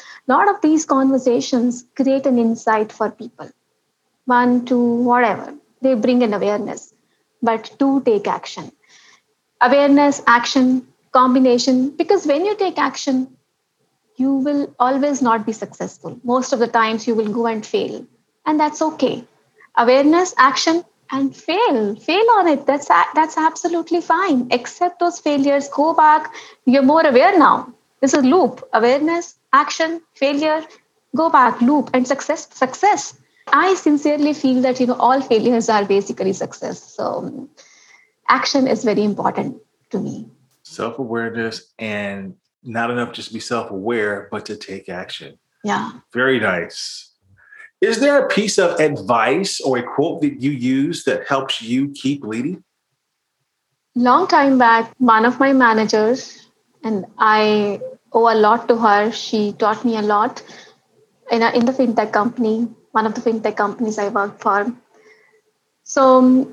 lot 0.27 0.47
of 0.49 0.61
these 0.61 0.85
conversations 0.85 1.85
create 1.95 2.25
an 2.25 2.37
insight 2.37 2.91
for 2.91 3.09
people. 3.11 3.49
One, 4.25 4.65
two, 4.65 4.79
whatever 5.03 5.53
they 5.81 5.95
bring 5.95 6.23
an 6.23 6.33
awareness, 6.33 6.93
but 7.41 7.71
two 7.79 8.01
take 8.03 8.27
action. 8.27 8.71
Awareness, 9.61 10.21
action, 10.27 10.87
combination. 11.11 11.89
Because 11.91 12.25
when 12.25 12.45
you 12.45 12.55
take 12.55 12.77
action, 12.77 13.35
you 14.15 14.33
will 14.33 14.73
always 14.79 15.21
not 15.21 15.45
be 15.45 15.53
successful. 15.53 16.19
Most 16.23 16.53
of 16.53 16.59
the 16.59 16.67
times, 16.67 17.07
you 17.07 17.15
will 17.15 17.31
go 17.31 17.45
and 17.47 17.65
fail, 17.65 18.05
and 18.45 18.59
that's 18.59 18.81
okay. 18.81 19.23
Awareness 19.75 20.33
action 20.37 20.83
and 21.11 21.35
fail. 21.35 21.95
Fail 21.95 22.25
on 22.37 22.47
it. 22.47 22.65
That's 22.65 22.87
that's 22.87 23.37
absolutely 23.37 24.01
fine. 24.01 24.47
Accept 24.51 24.99
those 24.99 25.19
failures. 25.19 25.69
Go 25.69 25.93
back. 25.93 26.33
You're 26.65 26.83
more 26.83 27.05
aware 27.05 27.37
now. 27.37 27.73
This 28.01 28.13
is 28.13 28.23
loop. 28.23 28.67
Awareness 28.73 29.35
action 29.53 30.01
failure 30.13 30.63
go 31.15 31.29
back 31.29 31.61
loop 31.61 31.89
and 31.93 32.07
success 32.07 32.47
success. 32.53 33.17
I 33.51 33.75
sincerely 33.75 34.33
feel 34.33 34.61
that 34.61 34.79
you 34.79 34.87
know 34.87 34.95
all 34.95 35.21
failures 35.21 35.69
are 35.69 35.85
basically 35.85 36.33
success. 36.33 36.81
So 36.95 37.49
action 38.27 38.67
is 38.67 38.83
very 38.83 39.03
important 39.03 39.61
to 39.91 39.99
me 39.99 40.29
Self 40.67 40.99
awareness 40.99 41.73
and 41.79 42.35
not 42.63 42.91
enough 42.91 43.13
just 43.13 43.29
to 43.29 43.33
be 43.33 43.39
self 43.39 43.71
aware, 43.71 44.27
but 44.31 44.45
to 44.45 44.55
take 44.55 44.89
action. 44.89 45.37
yeah 45.63 45.91
Very 46.13 46.39
nice. 46.39 47.11
Is 47.79 47.99
there 47.99 48.25
a 48.25 48.27
piece 48.27 48.57
of 48.57 48.79
advice 48.79 49.61
or 49.61 49.77
a 49.77 49.83
quote 49.83 50.21
that 50.21 50.41
you 50.41 50.51
use 50.51 51.03
that 51.03 51.27
helps 51.27 51.61
you 51.61 51.89
keep 51.89 52.23
leading? 52.23 52.63
long 53.97 54.27
time 54.27 54.59
back 54.59 54.93
one 54.99 55.25
of 55.25 55.39
my 55.39 55.51
managers 55.51 56.47
and 56.83 57.05
i 57.17 57.79
owe 58.13 58.31
a 58.31 58.37
lot 58.37 58.67
to 58.67 58.77
her 58.77 59.11
she 59.11 59.53
taught 59.53 59.83
me 59.83 59.97
a 59.97 60.03
lot 60.03 60.43
in, 61.31 61.41
a, 61.41 61.49
in 61.57 61.65
the 61.65 61.71
fintech 61.71 62.11
company 62.13 62.67
one 62.91 63.07
of 63.07 63.15
the 63.15 63.21
fintech 63.21 63.57
companies 63.57 63.97
i 63.97 64.07
worked 64.09 64.39
for 64.39 64.71
so 65.83 66.47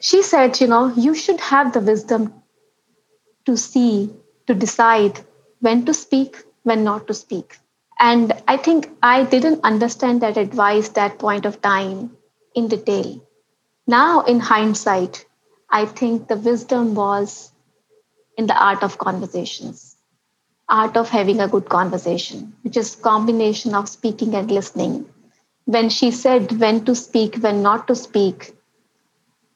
she 0.00 0.22
said 0.22 0.60
you 0.60 0.66
know 0.66 0.92
you 0.94 1.14
should 1.14 1.40
have 1.40 1.72
the 1.72 1.80
wisdom 1.80 2.30
to 3.46 3.56
see 3.56 4.10
to 4.46 4.54
decide 4.54 5.20
when 5.60 5.84
to 5.86 5.94
speak 5.94 6.36
when 6.64 6.84
not 6.84 7.06
to 7.06 7.14
speak 7.14 7.58
and 7.98 8.32
i 8.48 8.56
think 8.56 8.88
i 9.02 9.22
didn't 9.34 9.60
understand 9.72 10.22
that 10.22 10.36
advice 10.36 10.88
that 11.00 11.18
point 11.18 11.44
of 11.46 11.60
time 11.62 12.16
in 12.54 12.68
detail 12.68 13.10
now 13.86 14.20
in 14.22 14.40
hindsight 14.40 15.24
I 15.70 15.86
think 15.86 16.28
the 16.28 16.36
wisdom 16.36 16.94
was 16.94 17.50
in 18.36 18.46
the 18.46 18.54
art 18.62 18.82
of 18.82 18.98
conversations, 18.98 19.96
art 20.68 20.96
of 20.96 21.08
having 21.08 21.40
a 21.40 21.48
good 21.48 21.68
conversation, 21.68 22.54
which 22.62 22.76
is 22.76 22.94
combination 22.96 23.74
of 23.74 23.88
speaking 23.88 24.34
and 24.34 24.50
listening. 24.50 25.06
when 25.64 25.88
she 25.88 26.10
said 26.10 26.52
when 26.60 26.84
to 26.84 26.94
speak, 26.94 27.36
when 27.36 27.62
not 27.62 27.86
to 27.88 27.94
speak, 27.94 28.54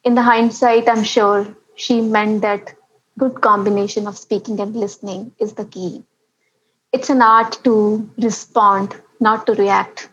in 0.04 0.14
the 0.14 0.22
hindsight, 0.22 0.88
I'm 0.88 1.04
sure 1.04 1.56
she 1.74 2.00
meant 2.00 2.42
that 2.42 2.74
good 3.18 3.40
combination 3.40 4.06
of 4.06 4.16
speaking 4.18 4.60
and 4.60 4.74
listening 4.76 5.32
is 5.38 5.54
the 5.54 5.64
key. 5.64 6.04
It's 6.92 7.10
an 7.10 7.22
art 7.22 7.58
to 7.64 8.10
respond, 8.18 8.96
not 9.20 9.46
to 9.46 9.54
react. 9.54 10.08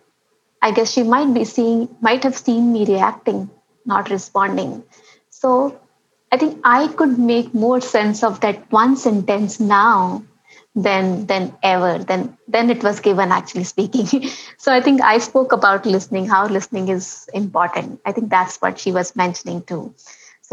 I 0.61 0.71
guess 0.71 0.91
she 0.91 1.03
might 1.03 1.33
be 1.33 1.45
seeing, 1.45 1.89
might 2.01 2.23
have 2.23 2.37
seen 2.37 2.71
me 2.73 2.85
reacting, 2.85 3.49
not 3.85 4.09
responding. 4.09 4.83
So 5.29 5.79
I 6.31 6.37
think 6.37 6.59
I 6.63 6.87
could 6.87 7.17
make 7.19 7.53
more 7.53 7.81
sense 7.81 8.23
of 8.23 8.39
that 8.41 8.71
one 8.71 8.95
sentence 8.97 9.59
now 9.59 10.23
than 10.75 11.25
than 11.27 11.53
ever 11.63 11.97
than 11.99 12.37
then 12.47 12.69
it 12.69 12.83
was 12.83 12.99
given 12.99 13.31
actually 13.31 13.63
speaking 13.63 14.29
so 14.57 14.71
i 14.73 14.81
think 14.81 15.01
i 15.01 15.17
spoke 15.17 15.51
about 15.51 15.85
listening 15.85 16.25
how 16.27 16.47
listening 16.47 16.87
is 16.89 17.29
important 17.33 17.99
i 18.05 18.11
think 18.11 18.29
that's 18.29 18.57
what 18.61 18.79
she 18.79 18.91
was 18.91 19.15
mentioning 19.15 19.61
too 19.63 19.93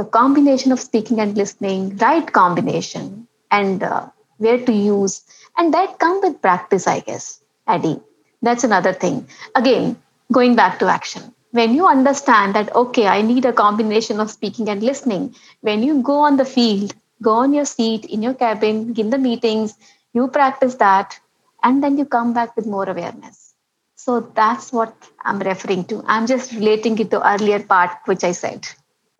so 0.00 0.04
combination 0.20 0.72
of 0.72 0.80
speaking 0.80 1.20
and 1.20 1.36
listening 1.36 1.96
right 1.98 2.32
combination 2.32 3.28
and 3.50 3.82
uh, 3.82 4.06
where 4.38 4.64
to 4.64 4.72
use 4.72 5.22
and 5.56 5.74
that 5.74 5.98
come 5.98 6.20
with 6.22 6.40
practice 6.42 6.86
i 6.86 7.00
guess 7.00 7.40
eddie 7.68 8.00
that's 8.42 8.64
another 8.64 8.92
thing. 8.94 9.28
Again 9.54 9.96
going 10.32 10.56
back 10.56 10.78
to 10.80 10.86
action. 10.88 11.34
When 11.52 11.74
you 11.74 11.86
understand 11.86 12.54
that 12.54 12.74
okay 12.74 13.06
i 13.06 13.22
need 13.22 13.44
a 13.44 13.52
combination 13.52 14.20
of 14.20 14.30
speaking 14.30 14.68
and 14.68 14.82
listening 14.82 15.34
when 15.60 15.82
you 15.82 16.02
go 16.02 16.18
on 16.28 16.36
the 16.36 16.44
field 16.44 16.94
go 17.22 17.32
on 17.44 17.52
your 17.52 17.64
seat 17.66 18.04
in 18.06 18.22
your 18.22 18.34
cabin 18.34 18.94
in 18.96 19.10
the 19.10 19.18
meetings 19.18 19.74
you 20.14 20.28
practice 20.28 20.76
that 20.76 21.18
and 21.62 21.82
then 21.82 21.98
you 21.98 22.04
come 22.06 22.32
back 22.32 22.56
with 22.56 22.66
more 22.66 22.88
awareness. 22.88 23.54
So 23.96 24.20
that's 24.42 24.72
what 24.72 24.94
i'm 25.24 25.40
referring 25.40 25.84
to. 25.86 26.02
I'm 26.06 26.26
just 26.26 26.52
relating 26.52 26.98
it 26.98 27.10
to 27.10 27.26
earlier 27.34 27.60
part 27.74 27.98
which 28.06 28.24
i 28.24 28.32
said 28.32 28.68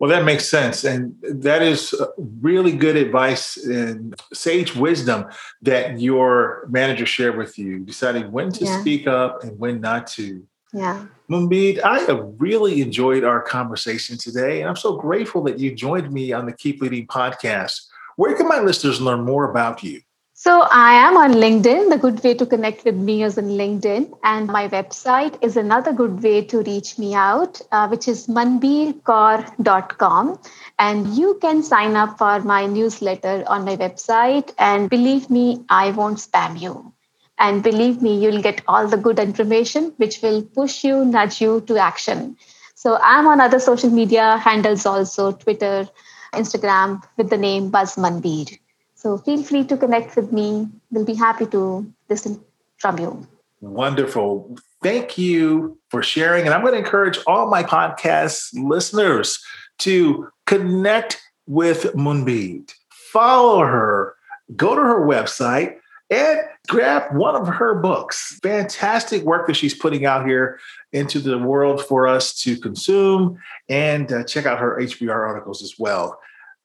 well 0.01 0.09
that 0.09 0.25
makes 0.25 0.49
sense 0.49 0.83
and 0.83 1.15
that 1.21 1.61
is 1.61 1.93
uh, 1.93 2.07
really 2.41 2.73
good 2.73 2.97
advice 2.97 3.55
and 3.55 4.19
sage 4.33 4.75
wisdom 4.75 5.25
that 5.61 6.01
your 6.01 6.65
manager 6.69 7.05
shared 7.05 7.37
with 7.37 7.57
you 7.57 7.79
deciding 7.79 8.31
when 8.31 8.51
to 8.51 8.65
yeah. 8.65 8.81
speak 8.81 9.07
up 9.07 9.43
and 9.43 9.57
when 9.57 9.79
not 9.79 10.07
to 10.07 10.45
yeah. 10.73 11.05
Manbir, 11.29 11.81
I 11.83 11.99
have 11.99 12.25
really 12.37 12.81
enjoyed 12.81 13.25
our 13.25 13.41
conversation 13.41 14.17
today. 14.17 14.61
And 14.61 14.69
I'm 14.69 14.77
so 14.77 14.95
grateful 14.95 15.43
that 15.43 15.59
you 15.59 15.75
joined 15.75 16.11
me 16.11 16.31
on 16.31 16.45
the 16.45 16.53
Keep 16.53 16.81
Leading 16.81 17.07
podcast. 17.07 17.87
Where 18.15 18.35
can 18.35 18.47
my 18.47 18.59
listeners 18.59 19.01
learn 19.01 19.25
more 19.25 19.49
about 19.49 19.83
you? 19.83 20.01
So 20.43 20.61
I 20.71 20.93
am 20.93 21.17
on 21.17 21.33
LinkedIn. 21.33 21.91
The 21.91 21.99
good 21.99 22.23
way 22.23 22.33
to 22.33 22.47
connect 22.47 22.83
with 22.83 22.95
me 22.95 23.21
is 23.21 23.37
on 23.37 23.43
LinkedIn. 23.43 24.17
And 24.23 24.47
my 24.47 24.67
website 24.69 25.37
is 25.43 25.55
another 25.55 25.93
good 25.93 26.23
way 26.23 26.43
to 26.45 26.63
reach 26.63 26.97
me 26.97 27.13
out, 27.13 27.61
uh, 27.71 27.87
which 27.87 28.07
is 28.07 28.25
manbeerkaur.com. 28.25 30.39
And 30.79 31.15
you 31.15 31.37
can 31.43 31.61
sign 31.61 31.95
up 31.95 32.17
for 32.17 32.39
my 32.39 32.65
newsletter 32.65 33.43
on 33.45 33.65
my 33.65 33.77
website. 33.77 34.51
And 34.57 34.89
believe 34.89 35.29
me, 35.29 35.63
I 35.69 35.91
won't 35.91 36.17
spam 36.17 36.59
you. 36.59 36.91
And 37.37 37.61
believe 37.61 38.01
me, 38.01 38.19
you'll 38.19 38.41
get 38.41 38.63
all 38.67 38.87
the 38.87 38.97
good 38.97 39.19
information, 39.19 39.93
which 39.97 40.23
will 40.23 40.41
push 40.41 40.83
you, 40.83 41.05
nudge 41.05 41.39
you 41.39 41.61
to 41.67 41.77
action. 41.77 42.35
So 42.73 42.97
I'm 42.99 43.27
on 43.27 43.41
other 43.41 43.59
social 43.59 43.91
media 43.91 44.37
handles 44.37 44.87
also, 44.87 45.33
Twitter, 45.33 45.87
Instagram, 46.33 47.03
with 47.15 47.29
the 47.29 47.37
name 47.37 47.69
Buzz 47.69 47.95
Manbeer. 47.95 48.57
So 49.01 49.17
feel 49.17 49.41
free 49.41 49.63
to 49.63 49.77
connect 49.77 50.15
with 50.15 50.31
me. 50.31 50.69
We'll 50.91 51.05
be 51.05 51.15
happy 51.15 51.47
to 51.47 51.91
listen 52.07 52.39
from 52.77 52.99
you. 52.99 53.27
Wonderful. 53.59 54.55
Thank 54.83 55.17
you 55.17 55.79
for 55.89 56.03
sharing. 56.03 56.45
And 56.45 56.53
I'm 56.53 56.61
going 56.61 56.73
to 56.73 56.77
encourage 56.77 57.17
all 57.25 57.49
my 57.49 57.63
podcast 57.63 58.51
listeners 58.53 59.43
to 59.79 60.29
connect 60.45 61.19
with 61.47 61.85
Manbir, 61.95 62.71
follow 62.91 63.61
her, 63.61 64.15
go 64.55 64.75
to 64.75 64.81
her 64.81 65.01
website, 65.03 65.77
and 66.11 66.39
grab 66.67 67.15
one 67.15 67.35
of 67.35 67.47
her 67.47 67.73
books. 67.73 68.37
Fantastic 68.43 69.23
work 69.23 69.47
that 69.47 69.55
she's 69.55 69.73
putting 69.73 70.05
out 70.05 70.27
here 70.27 70.59
into 70.93 71.17
the 71.17 71.39
world 71.39 71.83
for 71.83 72.05
us 72.05 72.39
to 72.43 72.55
consume 72.55 73.39
and 73.67 74.11
uh, 74.11 74.23
check 74.25 74.45
out 74.45 74.59
her 74.59 74.77
HBR 74.79 75.27
articles 75.27 75.63
as 75.63 75.79
well. 75.79 76.19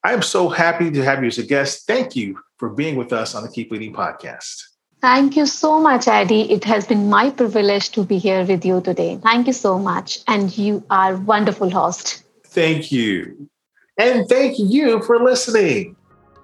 I'm 0.07 0.23
so 0.23 0.49
happy 0.49 0.93
to 0.93 1.03
have 1.03 1.21
you 1.23 1.27
as 1.27 1.39
a 1.39 1.43
guest. 1.43 1.89
Thank 1.89 2.15
you 2.15 2.39
for 2.59 2.69
being 2.69 2.95
with 2.95 3.13
us 3.13 3.35
on 3.35 3.43
the 3.43 3.49
Keep 3.49 3.73
Leading 3.73 3.93
podcast. 3.93 4.63
Thank 5.01 5.37
you 5.37 5.47
so 5.47 5.81
much, 5.81 6.07
Eddie. 6.07 6.43
It 6.43 6.63
has 6.63 6.87
been 6.87 7.11
my 7.11 7.31
privilege 7.31 7.91
to 7.91 8.05
be 8.05 8.19
here 8.19 8.45
with 8.45 8.65
you 8.65 8.81
today. 8.81 9.19
Thank 9.21 9.49
you 9.49 9.53
so 9.53 9.81
much. 9.81 10.21
And 10.29 10.57
you 10.57 10.85
are 10.91 11.15
a 11.15 11.19
wonderful 11.19 11.71
host. 11.71 12.23
Thank 12.45 12.93
you. 12.93 13.49
And 13.99 14.29
thank 14.29 14.61
you 14.61 15.03
for 15.03 15.19
listening. 15.19 15.97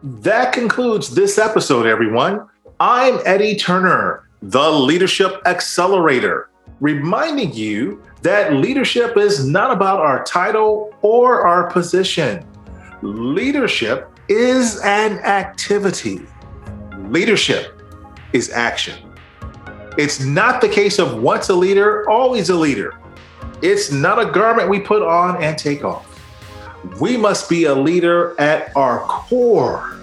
That 0.02 0.52
concludes 0.52 1.14
this 1.14 1.38
episode, 1.38 1.86
everyone. 1.86 2.44
I'm 2.80 3.20
Eddie 3.24 3.54
Turner, 3.54 4.28
the 4.42 4.72
Leadership 4.72 5.40
Accelerator, 5.46 6.50
reminding 6.80 7.54
you 7.54 8.02
that 8.22 8.54
leadership 8.54 9.16
is 9.16 9.46
not 9.46 9.70
about 9.70 10.00
our 10.00 10.24
title 10.24 10.92
or 11.02 11.46
our 11.46 11.70
position. 11.70 12.44
Leadership 13.02 14.08
is 14.28 14.80
an 14.84 15.18
activity. 15.18 16.20
Leadership 17.08 17.82
is 18.32 18.48
action. 18.50 18.96
It's 19.98 20.24
not 20.24 20.60
the 20.60 20.68
case 20.68 21.00
of 21.00 21.20
once 21.20 21.48
a 21.48 21.54
leader, 21.54 22.08
always 22.08 22.48
a 22.50 22.54
leader. 22.54 22.94
It's 23.60 23.90
not 23.90 24.20
a 24.20 24.30
garment 24.30 24.68
we 24.68 24.78
put 24.78 25.02
on 25.02 25.42
and 25.42 25.58
take 25.58 25.84
off. 25.84 26.08
We 27.00 27.16
must 27.16 27.50
be 27.50 27.64
a 27.64 27.74
leader 27.74 28.40
at 28.40 28.74
our 28.76 29.00
core 29.00 29.98